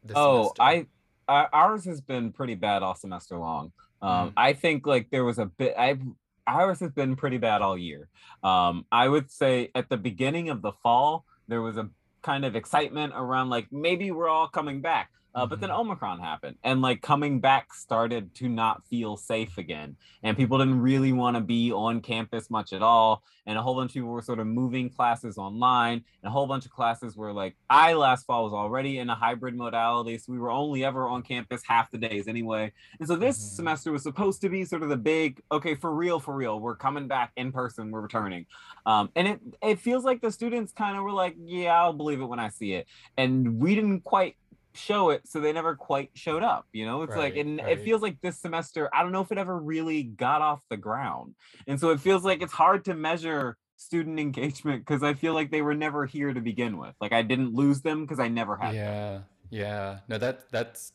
[0.05, 0.63] this Oh, semester?
[0.63, 0.87] I
[1.29, 3.73] uh, ours has been pretty bad all semester long.
[4.03, 4.33] Um, Mm.
[4.37, 5.75] I think like there was a bit.
[5.79, 5.99] I
[6.47, 8.09] ours has been pretty bad all year.
[8.43, 11.89] Um, I would say at the beginning of the fall there was a
[12.23, 15.11] kind of excitement around like maybe we're all coming back.
[15.37, 19.97] Uh, But then Omicron happened, and like coming back started to not feel safe again,
[20.23, 23.23] and people didn't really want to be on campus much at all.
[23.49, 26.47] And a whole bunch of people were sort of moving classes online, and a whole
[26.47, 30.33] bunch of classes were like, I last fall was already in a hybrid modality, so
[30.33, 32.73] we were only ever on campus half the days anyway.
[32.99, 33.57] And so this Mhm.
[33.57, 36.77] semester was supposed to be sort of the big, okay, for real, for real, we're
[36.77, 38.47] coming back in person, we're returning.
[38.87, 42.21] Um, and it it feels like the students kind of were like, yeah, I'll believe
[42.23, 42.89] it when I see it.
[43.19, 44.37] And we didn't quite
[44.77, 47.73] show it so they never quite showed up you know it's like and right.
[47.73, 50.77] it feels like this semester i don't know if it ever really got off the
[50.77, 51.35] ground
[51.67, 55.51] and so it feels like it's hard to measure student engagement because i feel like
[55.51, 58.57] they were never here to begin with like i didn't lose them because i never
[58.57, 58.77] had them.
[58.77, 59.99] Yeah, yeah.
[60.09, 60.93] No, that that's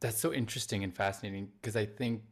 [0.00, 2.22] that's so interesting and fascinating because I think,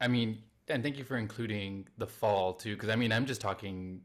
[0.00, 3.40] I mean, and thank you for including the fall too, because I mean, I'm just
[3.40, 4.02] talking,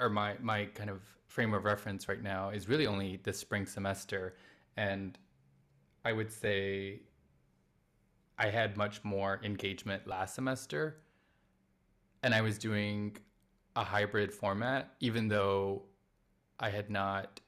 [0.00, 3.66] or my my kind of frame of reference right now is really only the spring
[3.66, 4.34] semester,
[4.76, 5.18] and
[6.04, 7.02] I would say
[8.38, 10.98] I had much more engagement last semester,
[12.22, 13.16] and I was doing
[13.76, 15.82] a hybrid format, even though
[16.60, 17.40] I had not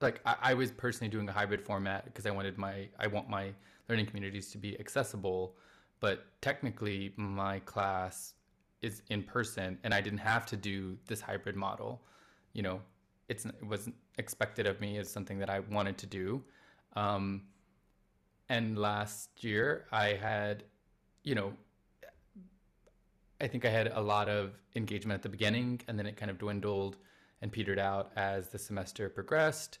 [0.00, 3.28] like I, I was personally doing a hybrid format because I wanted my I want
[3.28, 3.52] my
[3.88, 5.56] learning communities to be accessible,
[6.00, 8.34] but technically my class
[8.82, 12.02] is in person and I didn't have to do this hybrid model.
[12.54, 12.80] You know,
[13.28, 14.98] it's it wasn't expected of me.
[14.98, 16.44] is something that I wanted to do.
[16.94, 17.42] Um,
[18.48, 20.64] and last year I had,
[21.24, 21.52] you know,
[23.40, 26.30] I think I had a lot of engagement at the beginning, and then it kind
[26.30, 26.98] of dwindled
[27.40, 29.78] and petered out as the semester progressed.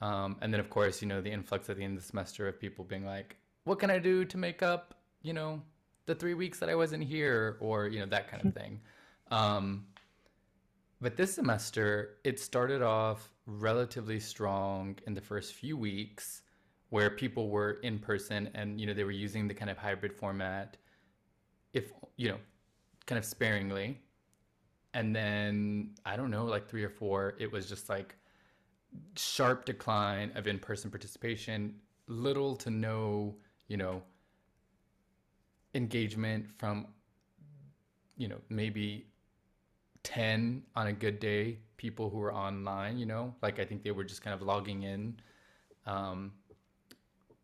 [0.00, 2.48] Um, and then, of course, you know, the influx at the end of the semester
[2.48, 5.60] of people being like, what can I do to make up, you know,
[6.06, 8.80] the three weeks that I wasn't here, or, you know, that kind of thing.
[9.30, 9.86] Um,
[11.04, 16.42] but this semester, it started off relatively strong in the first few weeks
[16.88, 20.12] where people were in person and, you know, they were using the kind of hybrid
[20.12, 20.76] format,
[21.72, 22.38] if, you know,
[23.06, 24.00] kind of sparingly.
[24.94, 28.16] And then, I don't know, like three or four, it was just like,
[29.16, 31.74] sharp decline of in-person participation
[32.06, 33.34] little to no
[33.68, 34.02] you know
[35.74, 36.86] engagement from
[38.16, 39.06] you know maybe
[40.04, 43.90] 10 on a good day people who were online you know like i think they
[43.90, 45.14] were just kind of logging in
[45.86, 46.32] um,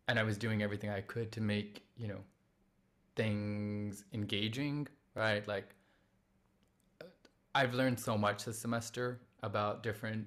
[0.09, 2.21] and i was doing everything i could to make you know
[3.17, 5.47] things engaging right?
[5.49, 5.75] Like
[7.55, 10.25] i've learned so much this semester about different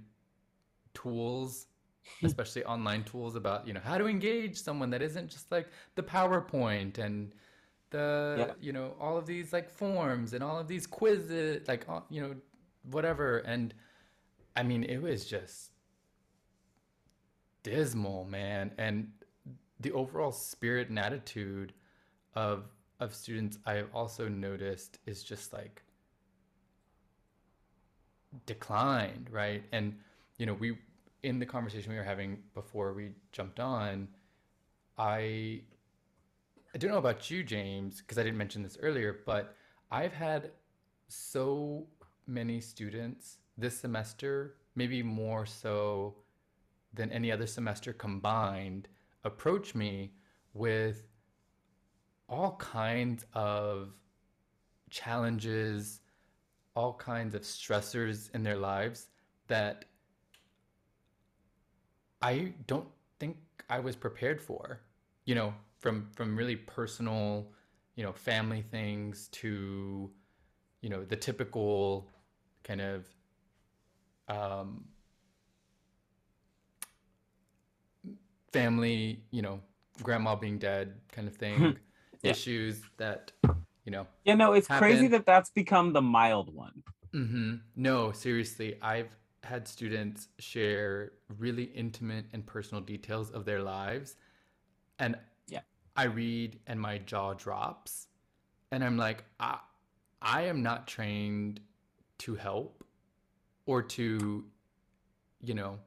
[0.94, 1.68] tools
[2.24, 6.04] especially online tools about you know how to engage someone that isn't just like the
[6.04, 7.34] powerpoint and
[7.94, 8.54] the Yeah.
[8.60, 12.22] you know all of these like forms and all of these quizzes like all- you
[12.24, 12.36] know
[12.96, 13.30] whatever.
[13.54, 13.74] And
[14.56, 15.72] i mean it was just
[17.64, 18.74] dismal man.
[18.78, 19.12] And
[19.80, 21.74] the overall spirit and attitude
[22.36, 22.58] of
[23.00, 25.84] of students i've also noticed is just like
[28.46, 29.64] declined right?
[29.72, 29.98] And
[30.38, 30.78] you know we
[31.24, 34.08] in the conversation we were having before we jumped on
[34.98, 35.62] i
[36.74, 39.56] i don't know about you james because i didn't mention this earlier but
[39.92, 40.52] i've had
[41.08, 41.86] so
[42.28, 46.16] many students this semester maybe more so
[46.94, 48.88] than any other semester combined
[49.24, 50.12] approach me
[50.54, 51.08] with
[52.30, 53.94] all kinds of
[54.90, 56.02] challenges
[56.76, 59.08] all kinds of stressors in their lives
[59.48, 59.86] that
[62.22, 62.88] I don't
[63.20, 63.38] think
[63.70, 64.80] I was prepared for.
[65.26, 65.54] You know,
[65.84, 67.52] from from really personal,
[67.96, 70.10] you know, family things to,
[70.82, 72.10] you know, the typical
[72.64, 73.06] kind of
[74.30, 74.86] um,
[78.54, 79.60] family, you know,
[80.02, 81.78] grandma being dead kind of thing,
[82.24, 82.32] Yeah.
[82.32, 83.34] issues that,
[83.84, 86.82] you know, Yeah, no, it's crazy that that's become the mild one.
[87.12, 94.16] hmm No, seriously, I've had students share really intimate and personal details of their lives,
[94.98, 95.18] and.
[95.96, 98.08] I read and my jaw drops,
[98.72, 99.60] and I'm like, I,
[100.22, 101.60] I am not trained
[102.20, 102.84] to help
[103.66, 104.44] or to,
[105.42, 105.80] you know,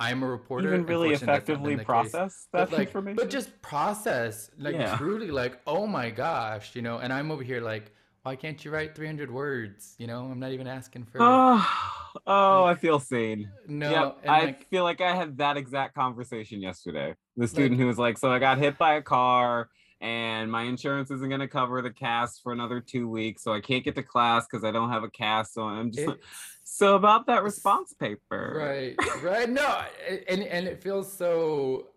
[0.00, 0.68] I'm a reporter.
[0.68, 3.16] Even really effectively process that But like, information.
[3.16, 4.96] but just process, like Yeah.
[4.96, 6.98] truly, like, oh my gosh, you know.
[6.98, 9.94] And I'm over here like, why can't you write 300 words?
[9.98, 11.20] You know, I'm not even asking for
[12.26, 13.50] oh, like- I feel seen.
[13.66, 13.90] no.
[13.90, 17.14] yep, I like, feel like I had that exact conversation yesterday.
[17.36, 19.68] The student who was like, "So I got hit by a car,
[20.00, 23.60] and my insurance isn't going to cover the cast for another two weeks, so I
[23.60, 26.20] can't get to class because I don't have a cast." So I'm just like,
[26.62, 29.48] so about that response paper, right, right.
[29.50, 29.82] No,
[30.28, 31.88] and and it feels so.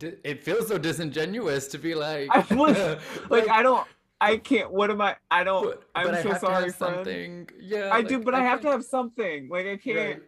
[0.00, 2.98] It feels so disingenuous to be like, I was-
[3.30, 3.86] Like I don't,
[4.20, 4.70] I can't.
[4.70, 5.16] What am I?
[5.30, 5.64] I don't.
[5.64, 7.48] but, I'm but I so to sorry, something.
[7.60, 9.48] Yeah, I do, but I, have to have something.
[9.48, 9.96] Like I can't.
[9.96, 10.22] Right.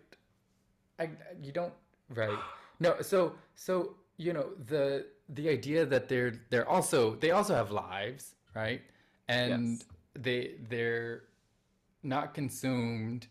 [0.98, 1.10] I
[1.42, 1.72] you don't
[2.14, 2.38] right.
[2.80, 7.70] No, so so you know the the idea that they're they're also they also have
[7.70, 8.82] lives, right?
[9.28, 9.84] And Yes.
[10.14, 11.24] they they're
[12.02, 13.26] not consumed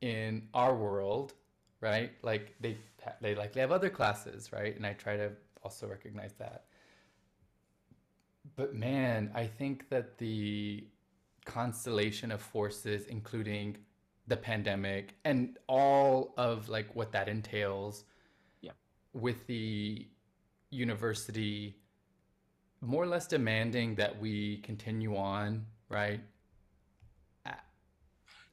[0.00, 1.34] in our world,
[1.80, 2.12] right?
[2.22, 2.76] Like they
[3.20, 4.74] they likely have other classes, right?
[4.76, 5.30] And I try to
[5.62, 6.64] also recognize that.
[8.56, 10.86] But man, I think that the
[11.44, 13.76] constellation of forces, including
[14.26, 18.04] the pandemic and all of like what that entails,
[18.60, 18.72] Yeah.
[19.12, 20.08] with the
[20.70, 21.76] university
[22.80, 26.20] more or less demanding that we continue on, right?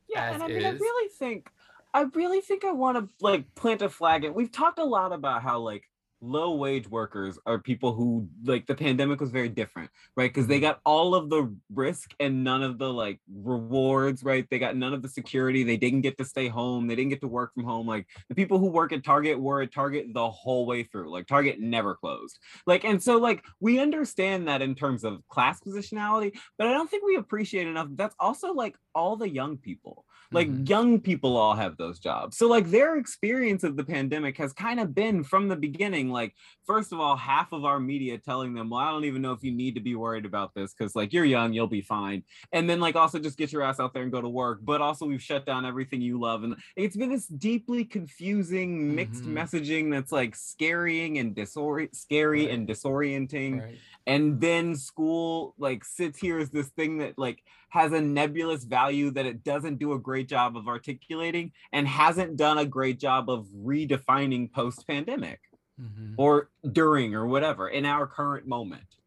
[0.09, 1.49] Yeah, As and I mean, I really think,
[1.93, 4.23] I really think I want to like plant a flag.
[4.25, 5.89] And we've talked a lot about how like
[6.23, 10.33] low wage workers are people who like the pandemic was very different, right?
[10.33, 10.63] Because they mm-hmm.
[10.63, 14.47] got all of the risk and none of the like rewards, right?
[14.49, 15.63] They got none of the security.
[15.63, 16.87] They didn't get to stay home.
[16.87, 17.85] They didn't get to work from home.
[17.85, 21.11] Like the people who work at Target were at Target the whole way through.
[21.11, 22.39] Like Target never closed.
[22.65, 26.89] Like, and so like we understand that in terms of class positionality, but I don't
[26.89, 27.87] think we appreciate enough.
[27.91, 30.67] That's also like all the young people like Mhm.
[30.67, 34.79] young people all have those jobs so like their experience of the pandemic has kind
[34.79, 36.33] of been from the beginning like
[36.65, 39.43] first of all half of our media telling them well i don't even know if
[39.43, 42.67] you need to be worried about this because like you're young you'll be fine and
[42.69, 45.05] then like also just get your ass out there and go to work but also
[45.05, 49.33] we've shut down everything you love and it's been this deeply confusing mixed Mhm.
[49.33, 52.53] messaging that's like scaring and disori- scary Right.
[52.55, 53.77] and disorienting Right.
[54.05, 59.11] And then school like sits here as this thing that like has a nebulous value
[59.11, 63.29] that it doesn't do a great job of articulating and hasn't done a great job
[63.29, 65.39] of redefining post pandemic
[65.81, 66.13] Mhm.
[66.17, 68.97] or during or whatever in our current moment.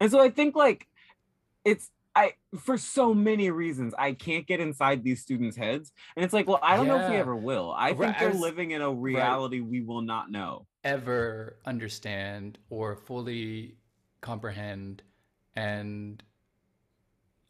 [0.00, 0.86] And so i think like
[1.66, 6.32] it's i for so many reasons i can't get inside these students heads and it's
[6.32, 7.70] like well i don't know if we ever will.
[7.76, 10.66] I think they're living in a reality we will not know.
[10.82, 13.76] Ever understand or fully
[14.20, 15.02] comprehend
[15.56, 16.22] and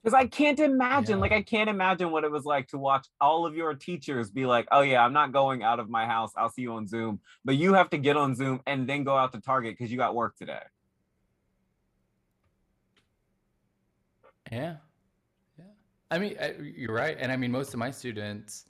[0.02, 1.20] Because I can't imagine, Yeah.
[1.20, 4.46] like, I can't imagine what it was like to watch all of your teachers be
[4.46, 6.32] like, oh, yeah, I'm not going out of my house.
[6.38, 7.20] I'll see you on Zoom.
[7.44, 9.98] But you have to get on Zoom and then go out to Target because you
[9.98, 10.62] got work today.
[14.50, 14.76] yeah
[15.58, 15.64] yeah
[16.10, 18.66] i mean I, you're right and i mean most of my students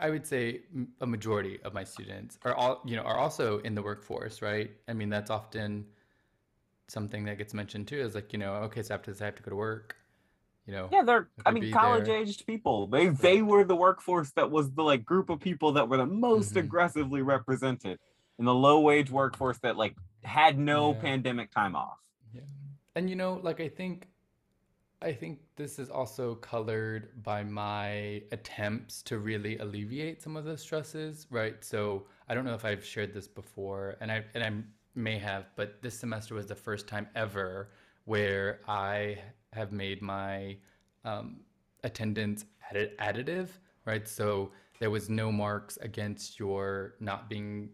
[0.00, 0.62] I, would say
[1.00, 4.70] a majority of my students are all you know are also in the workforce right
[4.88, 5.86] i mean that's often
[6.88, 9.34] something that gets mentioned too is like you know okay so after this i have
[9.34, 9.96] to go to work
[10.66, 12.16] you know Yeah, they're, I mean, college there.
[12.16, 12.86] aged people.
[12.86, 16.06] They they were the workforce that was the like group of people that were the
[16.06, 16.64] most Mhm.
[16.64, 17.98] aggressively represented
[18.38, 21.00] in the low wage workforce that like had no Yeah.
[21.00, 21.98] pandemic time off.
[22.32, 22.42] Yeah,
[22.94, 24.08] And you know, like I think
[25.00, 30.58] I think this is also colored by my attempts to really alleviate some of the
[30.58, 31.62] stresses, right?
[31.64, 35.46] So I don't know if I've shared this before, and I and I may have,
[35.54, 37.70] but this semester was the first time ever
[38.06, 39.18] where I
[39.52, 40.56] have made my
[41.04, 41.40] um,
[41.84, 43.48] attendance addi- additive,
[43.84, 44.08] right?
[44.08, 47.70] So there was no marks against your not being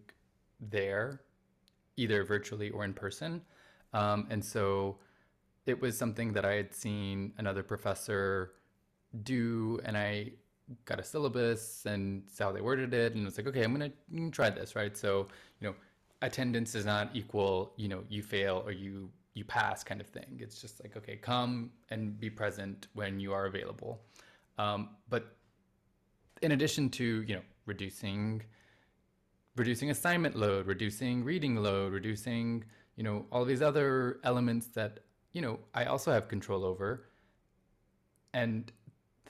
[0.61, 1.23] there,
[1.97, 3.43] either virtually or in person.
[3.95, 4.99] Um, and so
[5.67, 8.53] it was something that I had seen another professor
[9.23, 10.33] do, and I
[10.85, 14.31] got a syllabus and saw how they worded it, and it's like, okay, I'm gonna
[14.31, 14.97] try this, right?
[14.97, 15.29] So,
[15.61, 15.75] you know,
[16.23, 20.39] attendance does not equal, you know, you fail or you you pass kind of thing.
[20.41, 24.01] It's just like, okay, come and be present when you are available.
[24.59, 25.37] Um, but
[26.41, 28.43] in addition to, you know, reducing
[29.57, 32.65] reducing assignment load, reducing reading load, reducing,
[32.97, 35.01] you know, all these other elements that,
[35.35, 37.05] you know, I also have control over
[38.33, 38.73] and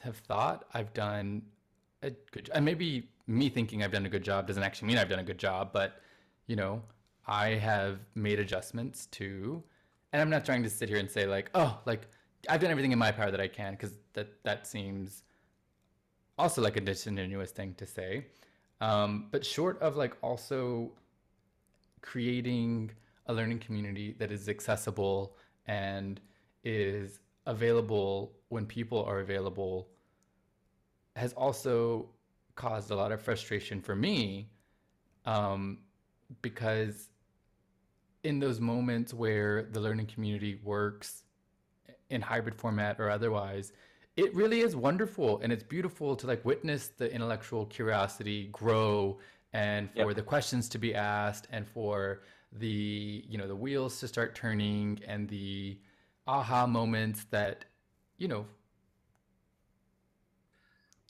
[0.03, 1.43] have thought I've done
[2.03, 5.09] a good and maybe me thinking I've done a good job doesn't actually mean I've
[5.09, 6.01] done a good job, but
[6.47, 6.83] you know,
[7.27, 9.63] I have made adjustments to
[10.13, 12.03] and I'm not trying to sit here and say like, oh, like
[12.49, 15.25] I've done everything in my power that I can because that that seems
[16.39, 18.27] also like a disingenuous thing to say.
[18.83, 20.93] Um, but short of like also
[22.03, 22.91] creating
[23.27, 25.35] a learning community that is accessible
[25.67, 26.21] and
[26.63, 29.89] is available when people are available
[31.17, 32.09] has also
[32.55, 34.49] caused a lot of frustration for me
[35.27, 35.79] um,
[36.43, 37.11] because
[38.23, 41.25] in those moments where the learning community works
[42.11, 43.73] in hybrid format or otherwise
[44.17, 49.19] it really is wonderful and it's beautiful to like witness the intellectual curiosity grow
[49.53, 50.17] and for Yep.
[50.17, 52.23] the questions to be asked and for
[52.55, 55.79] the you know the wheels to start turning and the
[56.27, 57.65] aha moments that
[58.19, 58.47] you know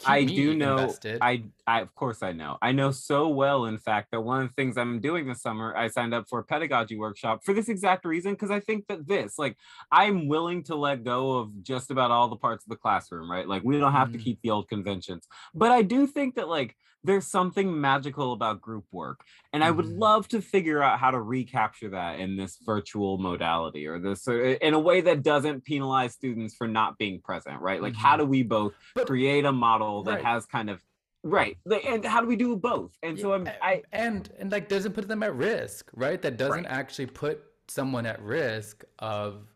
[0.05, 1.01] I do know.
[1.01, 1.19] invested.
[1.21, 2.59] I, I, of course, I know.
[2.61, 5.75] I know so well, in fact, that one of the things I'm doing this summer,
[5.75, 9.07] I signed up for a pedagogy workshop for this exact reason, because I think that
[9.07, 9.57] this, like,
[9.91, 13.49] I'm willing to let go of just about all the parts of the classroom, right?
[13.49, 14.19] Like, we don't have to Mhm.
[14.19, 18.87] keep the old conventions, but I do think that, like, there's something magical about group
[18.91, 19.21] work,
[19.53, 19.99] and I would Mhm.
[20.01, 24.75] love to figure out how to recapture that in this virtual modality or this, in
[24.75, 27.81] a way that doesn't penalize students for not being present, right?
[27.83, 28.21] Like, how Mhm.
[28.21, 28.73] do we both
[29.07, 30.25] create a model that Right.
[30.25, 30.83] has kind of
[31.27, 31.57] right
[31.89, 35.09] and how do we do both and so i'm i and and like doesn't put
[35.09, 36.21] them at risk, right?
[36.21, 39.49] That doesn't actually put someone at risk of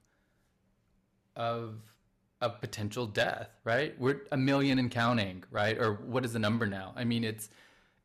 [1.37, 1.88] of
[2.41, 3.99] of potential death, right?
[3.99, 5.77] We're a million and counting, right?
[5.79, 6.93] Or what is the number now?
[6.97, 7.51] I mean, it's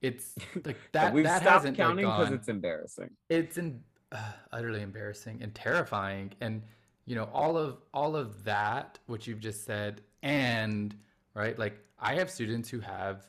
[0.04, 3.82] it's like that we've that stopped hasn't like, counting because gone- it's embarrassing it's in,
[4.12, 6.62] uh, utterly embarrassing and terrifying and
[7.06, 10.96] you know all of all of that what you've just said and
[11.34, 13.26] right like i have students who have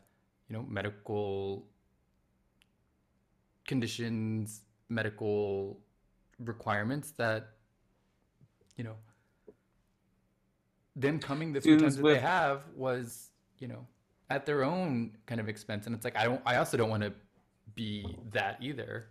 [0.48, 1.64] you know medical
[3.66, 5.78] conditions medical
[6.40, 7.50] requirements that
[8.76, 8.96] you know
[10.96, 13.86] them coming the few Students times that they have was you know
[14.30, 15.86] at their own kind of expense.
[15.86, 17.12] And it's like i don't i also don't want to
[17.74, 19.10] be that either.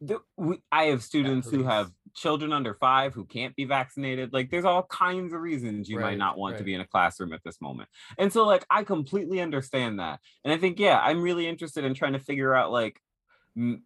[0.00, 4.32] The- we, i have students who have children under five who can't be vaccinated.
[4.32, 7.32] Like there's all kinds of reasons you might not want to be in a classroom
[7.32, 7.88] at this moment.
[8.18, 10.20] And so like i completely understand that.
[10.44, 13.00] And i think yeah i'm really interested in trying to figure out like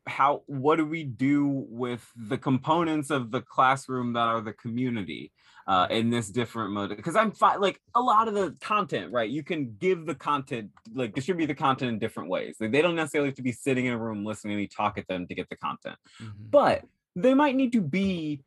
[0.06, 5.32] how what do we do with the components of the classroom that are the community
[5.66, 6.90] uh, in this different mode?
[6.96, 9.30] Because i'm fi- like a lot of the content right?
[9.30, 12.56] You can give the content like distribute the content in different ways.
[12.60, 14.98] Like, they don't necessarily have to be sitting in a room listening to me talk
[14.98, 15.96] at them to get the content.
[16.22, 16.32] Mhm.
[16.50, 16.84] but
[17.16, 18.42] they might need to be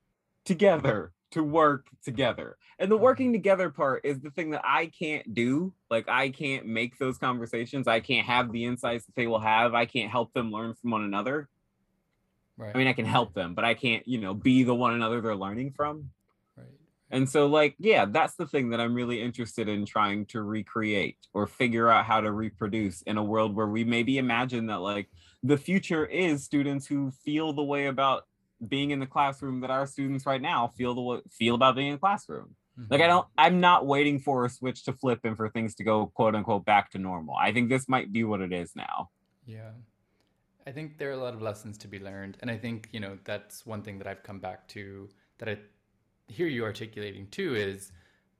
[0.45, 2.57] together to work together.
[2.79, 3.03] And the mm-hmm.
[3.03, 5.73] working together part is the thing that i can't do.
[5.89, 7.87] Like i can't make those conversations.
[7.87, 9.73] I can't have the insights that they will have.
[9.73, 11.47] I can't help them learn from one another.
[12.59, 12.71] Right.
[12.73, 15.21] i mean i can help them but i can't you know be the one another
[15.21, 16.09] they're learning from.
[16.57, 16.65] Right.
[17.11, 21.17] And so, like, yeah, that's the thing that I'm really interested in trying to recreate
[21.33, 25.07] or figure out how to reproduce in a world where we maybe imagine that, like,
[25.43, 28.25] the future is students who feel the way about
[28.65, 31.93] being in the classroom that our students right now feel the feel about being in
[31.95, 32.55] a classroom.
[32.89, 33.09] Like, I Mhm.
[33.09, 36.35] don't, I'm not waiting for a switch to flip and for things to go quote
[36.35, 37.35] unquote back to normal.
[37.35, 39.09] I think this might be what it is now.
[39.45, 39.71] Yeah.
[40.67, 42.37] I think there are a lot of lessons to be learned.
[42.41, 45.57] And I think, you know, that's one thing that I've come back to that I
[46.27, 47.91] hear you articulating too is,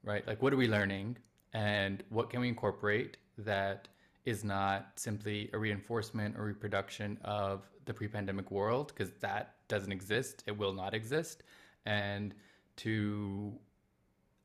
[0.04, 1.18] right, like what are we learning
[1.54, 3.88] and what can we incorporate that
[4.26, 9.92] is not simply a reinforcement or reproduction of the pre pandemic world, because that doesn't
[9.92, 10.44] exist.
[10.48, 11.44] It will not exist.
[11.86, 12.34] And
[12.78, 13.54] to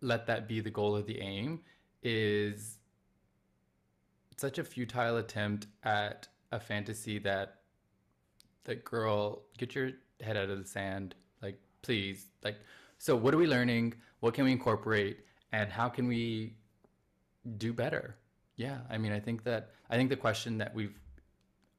[0.01, 1.61] let that be the goal of the aim
[2.03, 2.79] is
[4.37, 7.61] such a futile attempt at a fantasy that
[8.65, 12.57] that girl get your head out of the sand like please like
[12.99, 15.21] so what are we learning what can we incorporate
[15.53, 16.55] and how can we
[17.57, 18.17] do better
[18.57, 20.99] yeah i mean i think that i think the question that we've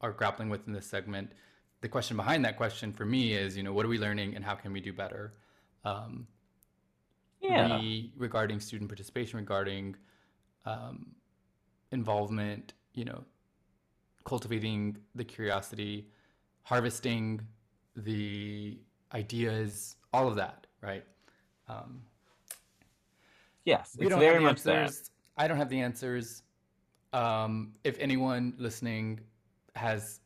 [0.02, 1.32] are grappling with in this segment
[1.84, 4.44] the question behind that question for me is you know what are we learning and
[4.50, 5.24] how can we do better
[5.86, 6.26] um,
[7.42, 7.76] Yeah.
[7.78, 9.98] re- regarding student participation, regarding
[10.66, 10.96] um,
[11.92, 13.22] involvement, you know,
[14.24, 16.08] cultivating the curiosity,
[16.64, 17.42] harvesting
[17.98, 18.80] the
[19.14, 21.04] ideas, all of that, right?
[21.68, 22.02] Um,
[23.66, 23.96] yes.
[24.00, 24.94] we It's don't very have the much that.
[25.36, 26.44] I don't have the answers.
[27.12, 29.20] Um, if anyone listening
[29.76, 30.22] has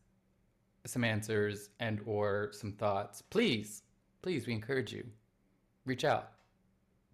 [0.88, 3.84] some answers and or some thoughts, please,
[4.22, 5.06] please, we encourage you.
[5.86, 6.32] Reach out.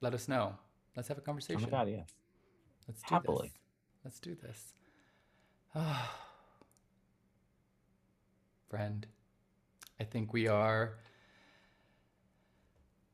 [0.01, 0.53] Let us know.
[0.95, 1.63] Let's have a conversation.
[1.63, 2.09] Oh my God, yes.
[2.87, 3.47] Let's do Happily.
[3.47, 3.57] this.
[4.03, 4.73] Let's do this.
[8.69, 9.07] Friend,
[9.99, 10.95] I think we are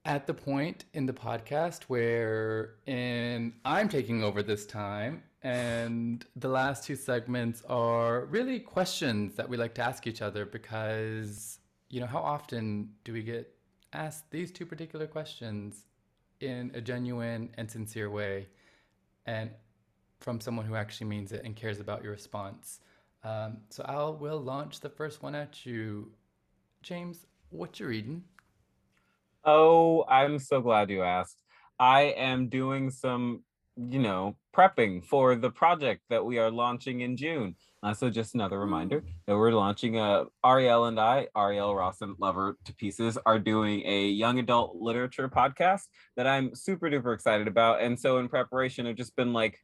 [0.05, 6.49] at the point in the podcast where in I'm taking over this time and the
[6.49, 11.59] last two segments are really questions that we like to ask each other because
[11.89, 13.53] you know how often do we get
[13.93, 15.85] asked these two particular questions
[16.41, 18.47] in a genuine and sincere way
[19.25, 19.49] and
[20.19, 22.79] from someone who actually means it and cares about your response.
[23.23, 26.11] Um, so I will launch the first one at you.
[26.81, 28.23] James, what you reading?
[29.45, 31.37] Oh, I'm so glad you asked.
[31.79, 33.43] I am doing some,
[33.87, 37.55] you know, prepping for the project that we are launching in June.
[37.81, 42.15] Uh, so just another reminder that we're launching a Ariel and I, Ariel Ross and
[42.19, 45.83] Lover to Pieces, are doing a young adult literature podcast
[46.17, 47.81] that I'm super duper excited about.
[47.81, 49.59] And so in preparation, I've just been like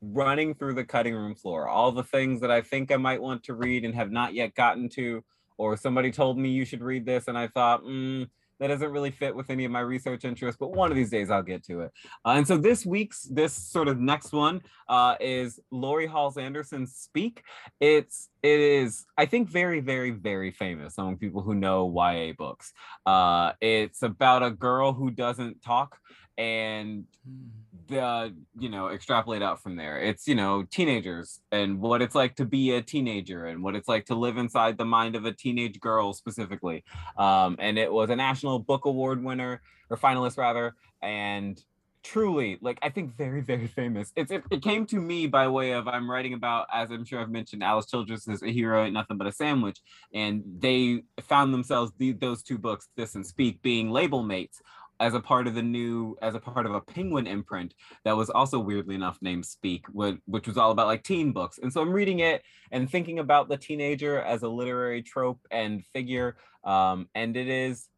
[0.00, 1.68] running through the cutting room floor.
[1.68, 4.54] All the things that I think I might want to read and have not yet
[4.54, 5.24] gotten to,
[5.58, 8.28] or somebody told me you should read this, and I thought, mm,
[8.60, 11.30] that doesn't really fit with any of my research interests, but one of these days
[11.30, 11.92] I'll get to it.
[12.24, 16.94] Uh, and so this week's, this sort of next one uh, is Laurie Halse Anderson's
[16.94, 17.42] Speak.
[17.80, 22.72] It's, it is, I think, very, very, very famous among people who know YA books.
[23.06, 25.98] Uh, it's about a girl who doesn't talk
[26.40, 27.48] and hmm.
[27.88, 30.00] the you know extrapolate out from there.
[30.00, 33.88] It's you know teenagers and what it's like to be a teenager and what it's
[33.88, 36.82] like to live inside the mind of a teenage girl specifically.
[37.18, 39.60] Um, and it was a national book award winner
[39.90, 41.62] or finalist rather and
[42.02, 44.10] truly like i think very very famous.
[44.16, 47.20] It's it, it came to me by way of i'm writing about as i'm sure
[47.20, 49.80] i've mentioned alice childress is a hero ain't nothing but a sandwich
[50.14, 54.62] and they found themselves the, those two books this and speak being label mates
[55.00, 57.74] as a part of the new as a part of a penguin imprint
[58.04, 61.58] that was also weirdly enough named speak which was all about like teen books.
[61.58, 65.84] And so i'm reading it and thinking about the teenager as a literary trope and
[65.86, 67.88] figure um, and it is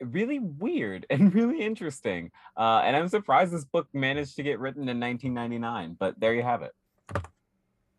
[0.00, 4.88] really weird and really interesting uh, and i'm surprised this book managed to get written
[4.88, 6.72] in 1999 but there you have it.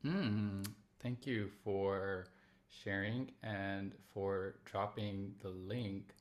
[0.06, 0.66] Mm,
[1.02, 2.28] thank you for
[2.70, 6.14] sharing and for dropping the link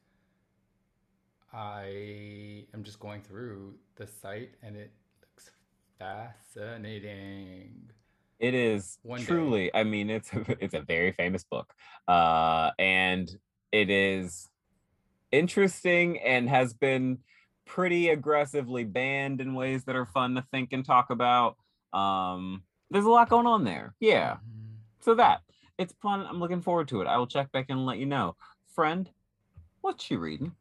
[1.57, 4.93] I am just going through the site and it
[5.23, 5.51] looks
[5.99, 7.91] fascinating.
[8.39, 9.65] It is One truly.
[9.65, 9.71] Day.
[9.75, 11.73] I mean, it's a, it's a very famous book,
[12.07, 13.35] uh, and
[13.73, 14.51] it is
[15.33, 17.21] interesting and has been
[17.65, 21.57] pretty aggressively banned in ways that are fun to think and talk about.
[21.95, 23.95] Um, there's a lot going on there.
[23.99, 24.33] Yeah.
[24.33, 24.75] Mm-hmm.
[25.01, 25.41] So that
[25.79, 26.27] it's fun.
[26.29, 27.07] I'm looking forward to it.
[27.07, 28.37] I will check back and let you know.
[28.75, 29.09] Friend,
[29.81, 30.53] what's you reading?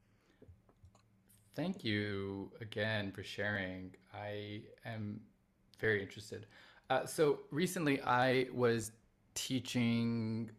[1.55, 3.95] Thank you again for sharing.
[4.13, 5.21] I am
[5.79, 6.47] very interested.
[6.89, 8.91] Uh, so recently, I was
[9.35, 10.51] teaching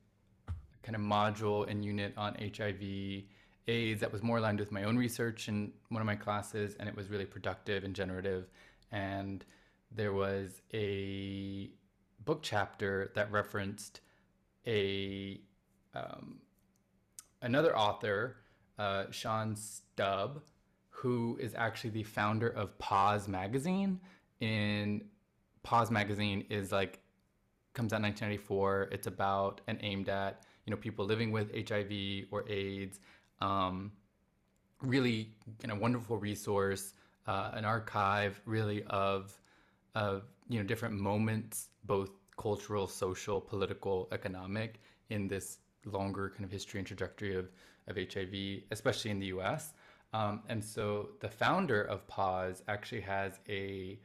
[0.83, 3.25] kind of module and unit on HIV
[3.69, 6.89] AIDS that was more aligned with my own research in one of my classes, and
[6.89, 8.49] it was really productive and generative.
[8.91, 9.45] And
[9.91, 11.69] there was a
[12.25, 14.01] book chapter that referenced
[14.67, 15.43] a
[15.95, 16.39] um,
[17.43, 18.37] another author,
[18.79, 20.41] uh, Sean Strub,
[20.97, 24.01] who is actually the founder of POZ Magazine.
[24.41, 25.05] In
[25.63, 27.01] POZ Magazine is like
[27.75, 28.89] comes out in 1994.
[28.93, 32.99] It's about and aimed at you know people living with HIV or AIDS.
[33.43, 33.93] Um,
[34.81, 36.95] really, you know, wonderful resource,
[37.27, 39.39] uh, an archive really of
[39.95, 44.81] of you know different moments, both cultural, social, political, economic,
[45.11, 47.51] in this longer kind of history and trajectory of
[47.87, 49.75] of HIV, especially in the U.S.
[50.17, 53.99] Um, and so the founder of POZ actually has a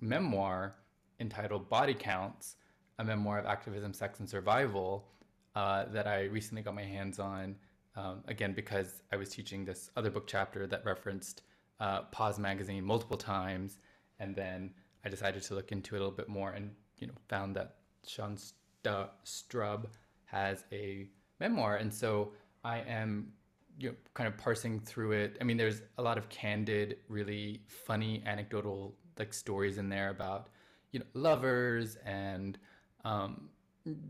[0.00, 0.74] memoir
[1.18, 2.56] entitled Body Counts,
[2.98, 5.08] a memoir of activism, sex, and survival
[5.54, 7.56] uh, that I recently got my hands on.
[7.96, 11.40] Um, again, because I was teaching this other book chapter that referenced
[11.80, 13.78] uh, POZ magazine multiple times,
[14.18, 14.74] and then
[15.06, 17.76] I decided to look into it a little bit more, and you know, found that
[18.06, 19.86] Sean St- Strub
[20.26, 21.08] has a
[21.40, 22.32] memoir, and so
[22.62, 23.32] I am
[23.78, 25.36] you know, kind of parsing through it.
[25.40, 30.48] I mean, there's a lot of candid, really funny anecdotal like stories in there about
[30.92, 32.58] you know lovers and
[33.04, 33.48] um,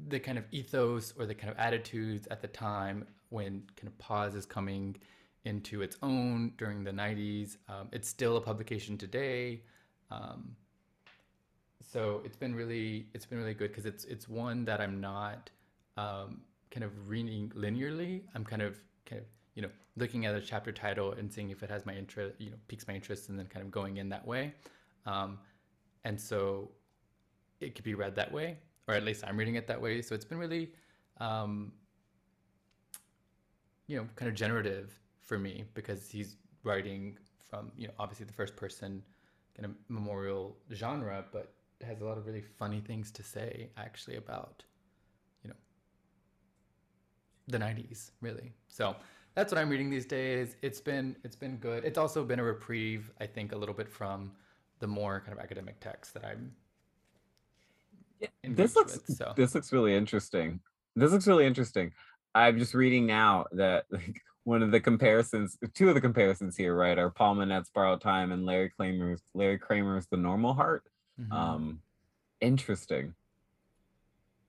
[0.09, 3.99] the kind of ethos or the kind of attitudes at the time when kind of
[3.99, 4.97] POZ is coming
[5.45, 7.57] into its own during the 90s.
[7.69, 9.62] Um, it's still a publication today.
[10.11, 10.57] Um,
[11.81, 15.51] so it's been really it's been really good because it's it's one that I'm not
[15.97, 16.41] um,
[16.71, 18.23] kind of reading linearly.
[18.35, 21.62] I'm kind of kind of you know, looking at a chapter title and seeing if
[21.62, 24.09] it has my interest, you know, piques my interest, and then kind of going in
[24.11, 24.52] that way.
[25.07, 25.38] Um,
[26.04, 26.70] and so
[27.61, 30.02] it could be read that way, or at least I'm reading it that way.
[30.02, 30.72] So it's been really,
[31.18, 31.72] um,
[33.86, 38.34] you know, kind of generative for me because he's writing from, you know, obviously the
[38.34, 39.02] first person
[39.57, 44.16] kind of memorial genre, but has a lot of really funny things to say actually
[44.16, 44.62] about,
[45.42, 45.57] you know,
[47.48, 48.52] the 90s, really.
[48.68, 48.94] So
[49.37, 50.57] that's what I'm reading these days.
[50.62, 51.84] It's been it's been good.
[51.84, 54.32] It's also been a reprieve, I think, a little bit from
[54.80, 56.53] the more kind of academic text that I'm.
[58.43, 59.34] This looks with, so.
[59.37, 60.61] this looks really interesting.
[60.97, 61.93] This looks really interesting.
[62.34, 66.74] I'm just reading now that like one of the comparisons, two of the comparisons here,
[66.74, 70.84] right, are Paul Monette's Borrowed Time and Larry Kramer's Larry Kramer's The Normal Heart.
[71.20, 71.32] Mm-hmm.
[71.32, 71.80] Um,
[72.41, 73.14] interesting.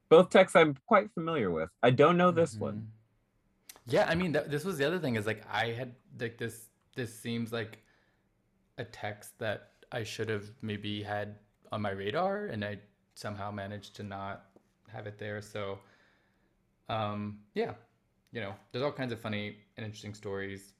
[0.08, 1.70] Both texts I'm quite familiar with.
[1.84, 2.64] I don't know this mm-hmm.
[2.64, 2.88] one.
[3.88, 6.68] Yeah, I mean, th- this was the other thing is like I had like this.
[6.96, 7.80] This seems like
[8.78, 11.36] a text that I should have maybe had
[11.72, 12.80] on my radar, and I
[13.16, 14.46] somehow managed to not
[14.90, 15.42] have it there.
[15.42, 15.80] So,
[16.90, 17.74] um, yeah,
[18.32, 20.74] you know, there's all kinds of funny and interesting stories,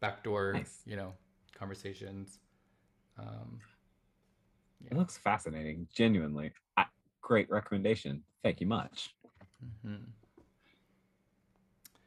[0.00, 0.82] backdoor, Nice.
[0.86, 1.12] you know,
[1.54, 2.38] conversations.
[3.18, 3.60] Um,
[4.90, 6.52] It looks fascinating, genuinely.
[6.76, 6.86] I,
[7.20, 8.22] great recommendation.
[8.42, 9.14] Thank you much.
[9.84, 10.04] mhm.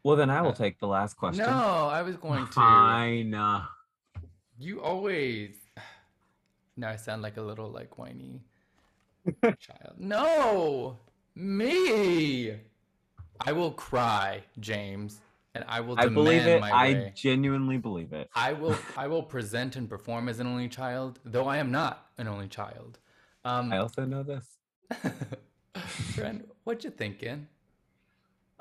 [0.03, 1.45] Well, then I will Uh, take the last question.
[1.45, 2.51] No, I was going to.
[2.51, 3.33] Fine.
[3.33, 3.65] uh,
[4.59, 5.55] You always.
[6.75, 8.41] Now I sound like a little like whiny
[9.43, 9.93] child.
[9.99, 10.97] No,
[11.35, 12.55] me.
[13.45, 15.21] I will cry, James,
[15.53, 16.61] and I will I demand believe it.
[16.61, 17.11] my I way.
[17.15, 18.27] genuinely believe it.
[18.35, 18.75] I will.
[18.97, 22.47] I will present and perform as an only child, though I am not an only
[22.47, 22.97] child.
[23.45, 24.57] Um, I also know this.
[26.15, 27.47] friend, what you thinking?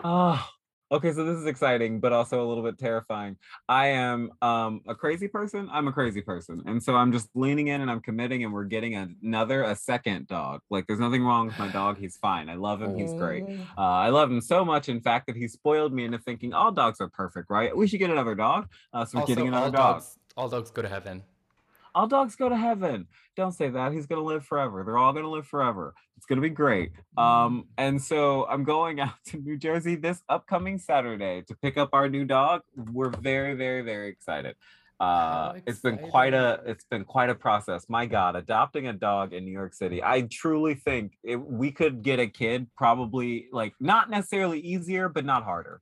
[0.05, 0.47] Oh,
[0.93, 1.13] okay.
[1.13, 3.37] So this is exciting, but also a little bit terrifying.
[3.69, 5.69] I am um, a crazy person.
[5.73, 8.65] I'm a crazy person, and so I'm just leaning in and I'm committing, and we're
[8.65, 10.61] getting another, a second dog.
[10.71, 11.99] Like, there's nothing wrong with my dog.
[11.99, 12.49] He's fine.
[12.49, 12.97] I love him.
[12.97, 13.45] He's great.
[13.49, 13.83] Oh.
[13.83, 16.71] Uh, I love him so much, in fact, that he spoiled me into thinking all
[16.71, 17.77] dogs are perfect, right?
[17.77, 18.69] We should get another dog.
[18.93, 19.95] Uh, so we're Also, getting another all dog.
[19.97, 21.23] dogs, all dogs go to heaven.
[21.95, 23.07] All dogs go to heaven.
[23.37, 23.93] Don't say that.
[23.93, 24.83] He's gonna live forever.
[24.85, 25.95] They're all gonna live forever.
[26.17, 26.93] It's gonna be great.
[27.17, 31.91] Um, and so I'm going out to New Jersey this upcoming Saturday to pick up
[31.93, 32.63] our new dog.
[32.77, 34.57] We're very, very, very excited.
[35.03, 37.87] Uh, it's been quite a it's been quite a process.
[37.89, 40.01] My God, adopting a dog in New York City.
[40.01, 45.25] I truly think it, we could get a kid probably like not necessarily easier, but
[45.25, 45.81] not harder.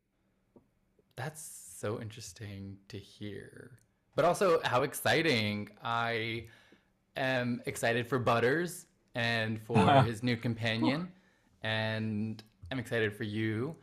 [1.17, 1.43] That's
[1.79, 3.81] so interesting to hear.
[4.21, 5.71] But also, how exciting!
[5.83, 6.45] I
[7.17, 11.09] am excited for Butters and for his new companion,
[11.63, 13.75] and I'm excited for you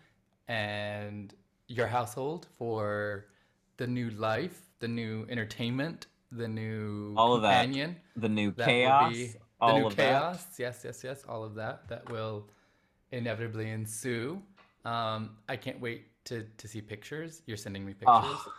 [0.48, 1.34] and
[1.68, 3.30] your household for
[3.78, 7.64] the new life, the new entertainment, the new All of that.
[7.64, 7.96] companion.
[8.16, 10.46] The new That chaos, be the all new of chaos.
[10.60, 11.24] Yes, yes, yes.
[11.28, 12.48] All of that that will
[13.12, 14.40] inevitably ensue.
[14.86, 17.42] Um, I can't wait to to see pictures.
[17.48, 18.08] You're sending me pictures.
[18.08, 18.54] Oh,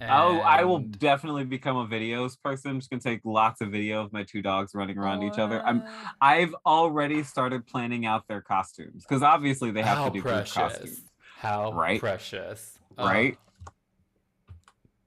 [0.00, 2.70] Oh, I will definitely become a videos person.
[2.70, 5.64] I'm just gonna take lots of video of my two dogs running around each other.
[5.64, 6.08] I'm oh.
[6.20, 10.52] I've already started planning out their costumes because obviously they have How to do precious.
[10.52, 12.00] costumes, How Right?
[12.00, 12.78] precious.
[12.98, 13.38] Oh, right?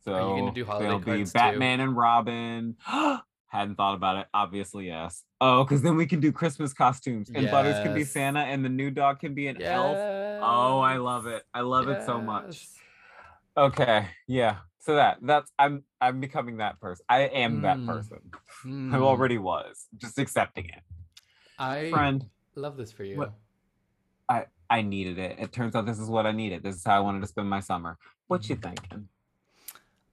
[0.04, 1.40] So Are you gonna do holiday they'll be cards too?
[1.40, 2.76] Batman and Robin.
[3.48, 4.28] Hadn't thought about it.
[4.34, 5.24] Obviously, yes.
[5.42, 8.70] Oh, because then we can do Christmas costumes, and Butters can be Santa, and the
[8.70, 9.98] new dog can be an elf.
[9.98, 11.44] Oh, I love it.
[11.54, 12.68] I love it so much.
[13.58, 14.58] Okay, yeah.
[14.80, 17.06] So that that's I'm I'm becoming that person.
[17.10, 17.88] I am that Mm.
[17.88, 18.20] person.
[18.92, 19.04] I Hmm.
[19.04, 19.88] already was.
[19.98, 20.82] Just accepting it.
[21.58, 22.26] I Friend,
[22.56, 23.18] love this for you.
[23.18, 23.34] What-
[24.70, 25.40] I needed it.
[25.40, 26.62] It turns out this is what I needed.
[26.62, 27.98] This is how I wanted to spend my summer.
[28.28, 28.62] What you Mhm.
[28.62, 29.10] thinking?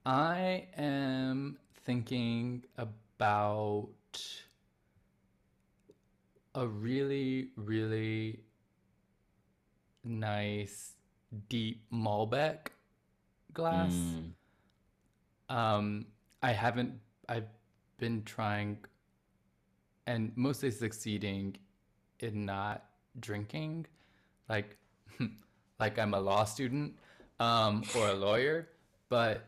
[0.07, 3.91] I am thinking about
[6.55, 8.41] a really, really
[10.03, 10.93] nice
[11.51, 12.69] deep Malbec
[13.53, 13.93] glass.
[13.93, 14.33] Mm,
[15.49, 16.07] Um,
[16.43, 16.95] I haven't.
[17.29, 17.49] I've
[17.99, 18.79] been trying,
[20.07, 21.57] and mostly succeeding
[22.21, 22.85] in not
[23.21, 23.87] drinking,
[24.49, 24.77] like,
[25.81, 26.97] like I'm a law student,
[27.41, 28.69] um, or a lawyer.
[29.09, 29.47] But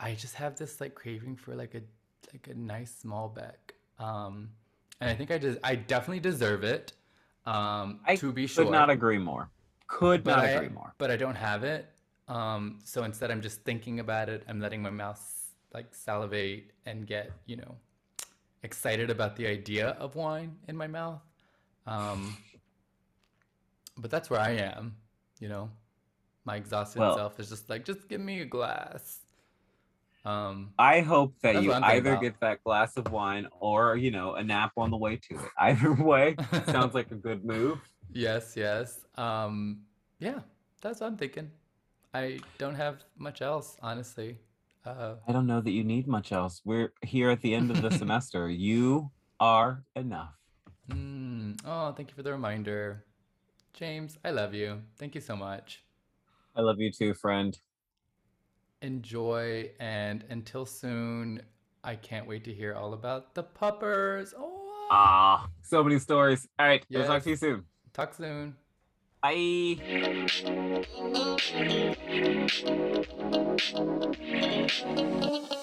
[0.00, 1.82] I just have this like craving for like a
[2.32, 3.54] like a nice Malbec,
[3.98, 4.50] um,
[5.00, 6.92] and I think I just I definitely deserve it.
[7.46, 9.50] Um, I to be sure, Could not agree more.
[9.86, 10.94] Could but not I, agree more.
[10.98, 11.91] but I don't have it.
[12.32, 14.42] Um, so instead, I'm just thinking about it.
[14.48, 15.20] I'm letting my mouth
[15.74, 17.76] like salivate and get you know
[18.62, 21.20] excited about the idea of wine in my mouth.
[21.86, 22.36] Um,
[23.98, 24.96] but that's where I am.
[25.40, 25.70] You know,
[26.44, 29.18] my exhausted Well- self is just like, just give me a glass.
[30.24, 32.22] Um, I hope that you what I'm thinking either about.
[32.22, 35.50] get that glass of wine or, you know, a nap on the way to it.
[35.58, 37.80] Either way, sounds like a good move.
[38.12, 39.00] yes, yes.
[39.16, 39.80] Um,
[40.20, 40.38] yeah,
[40.80, 41.50] that's what I'm thinking.
[42.14, 44.38] I don't have much else, honestly.
[44.84, 46.60] Uh, I don't know that you need much else.
[46.64, 48.48] We're here at the end of the semester.
[48.50, 49.10] You
[49.40, 50.34] are enough.
[50.90, 53.04] Mm, oh, thank you for the reminder.
[53.72, 54.82] James, I love you.
[54.98, 55.84] Thank you so much.
[56.54, 57.58] I love you too, friend.
[58.82, 61.40] Enjoy, and until soon,
[61.84, 64.34] I can't wait to hear all about the puppers.
[64.36, 64.58] Oh,
[64.90, 66.46] Ah, so many stories.
[66.58, 67.64] All right, we'll talk to you soon.
[67.94, 68.54] talk soon.
[69.22, 69.32] 拜。
[75.22, 75.61] Thank you.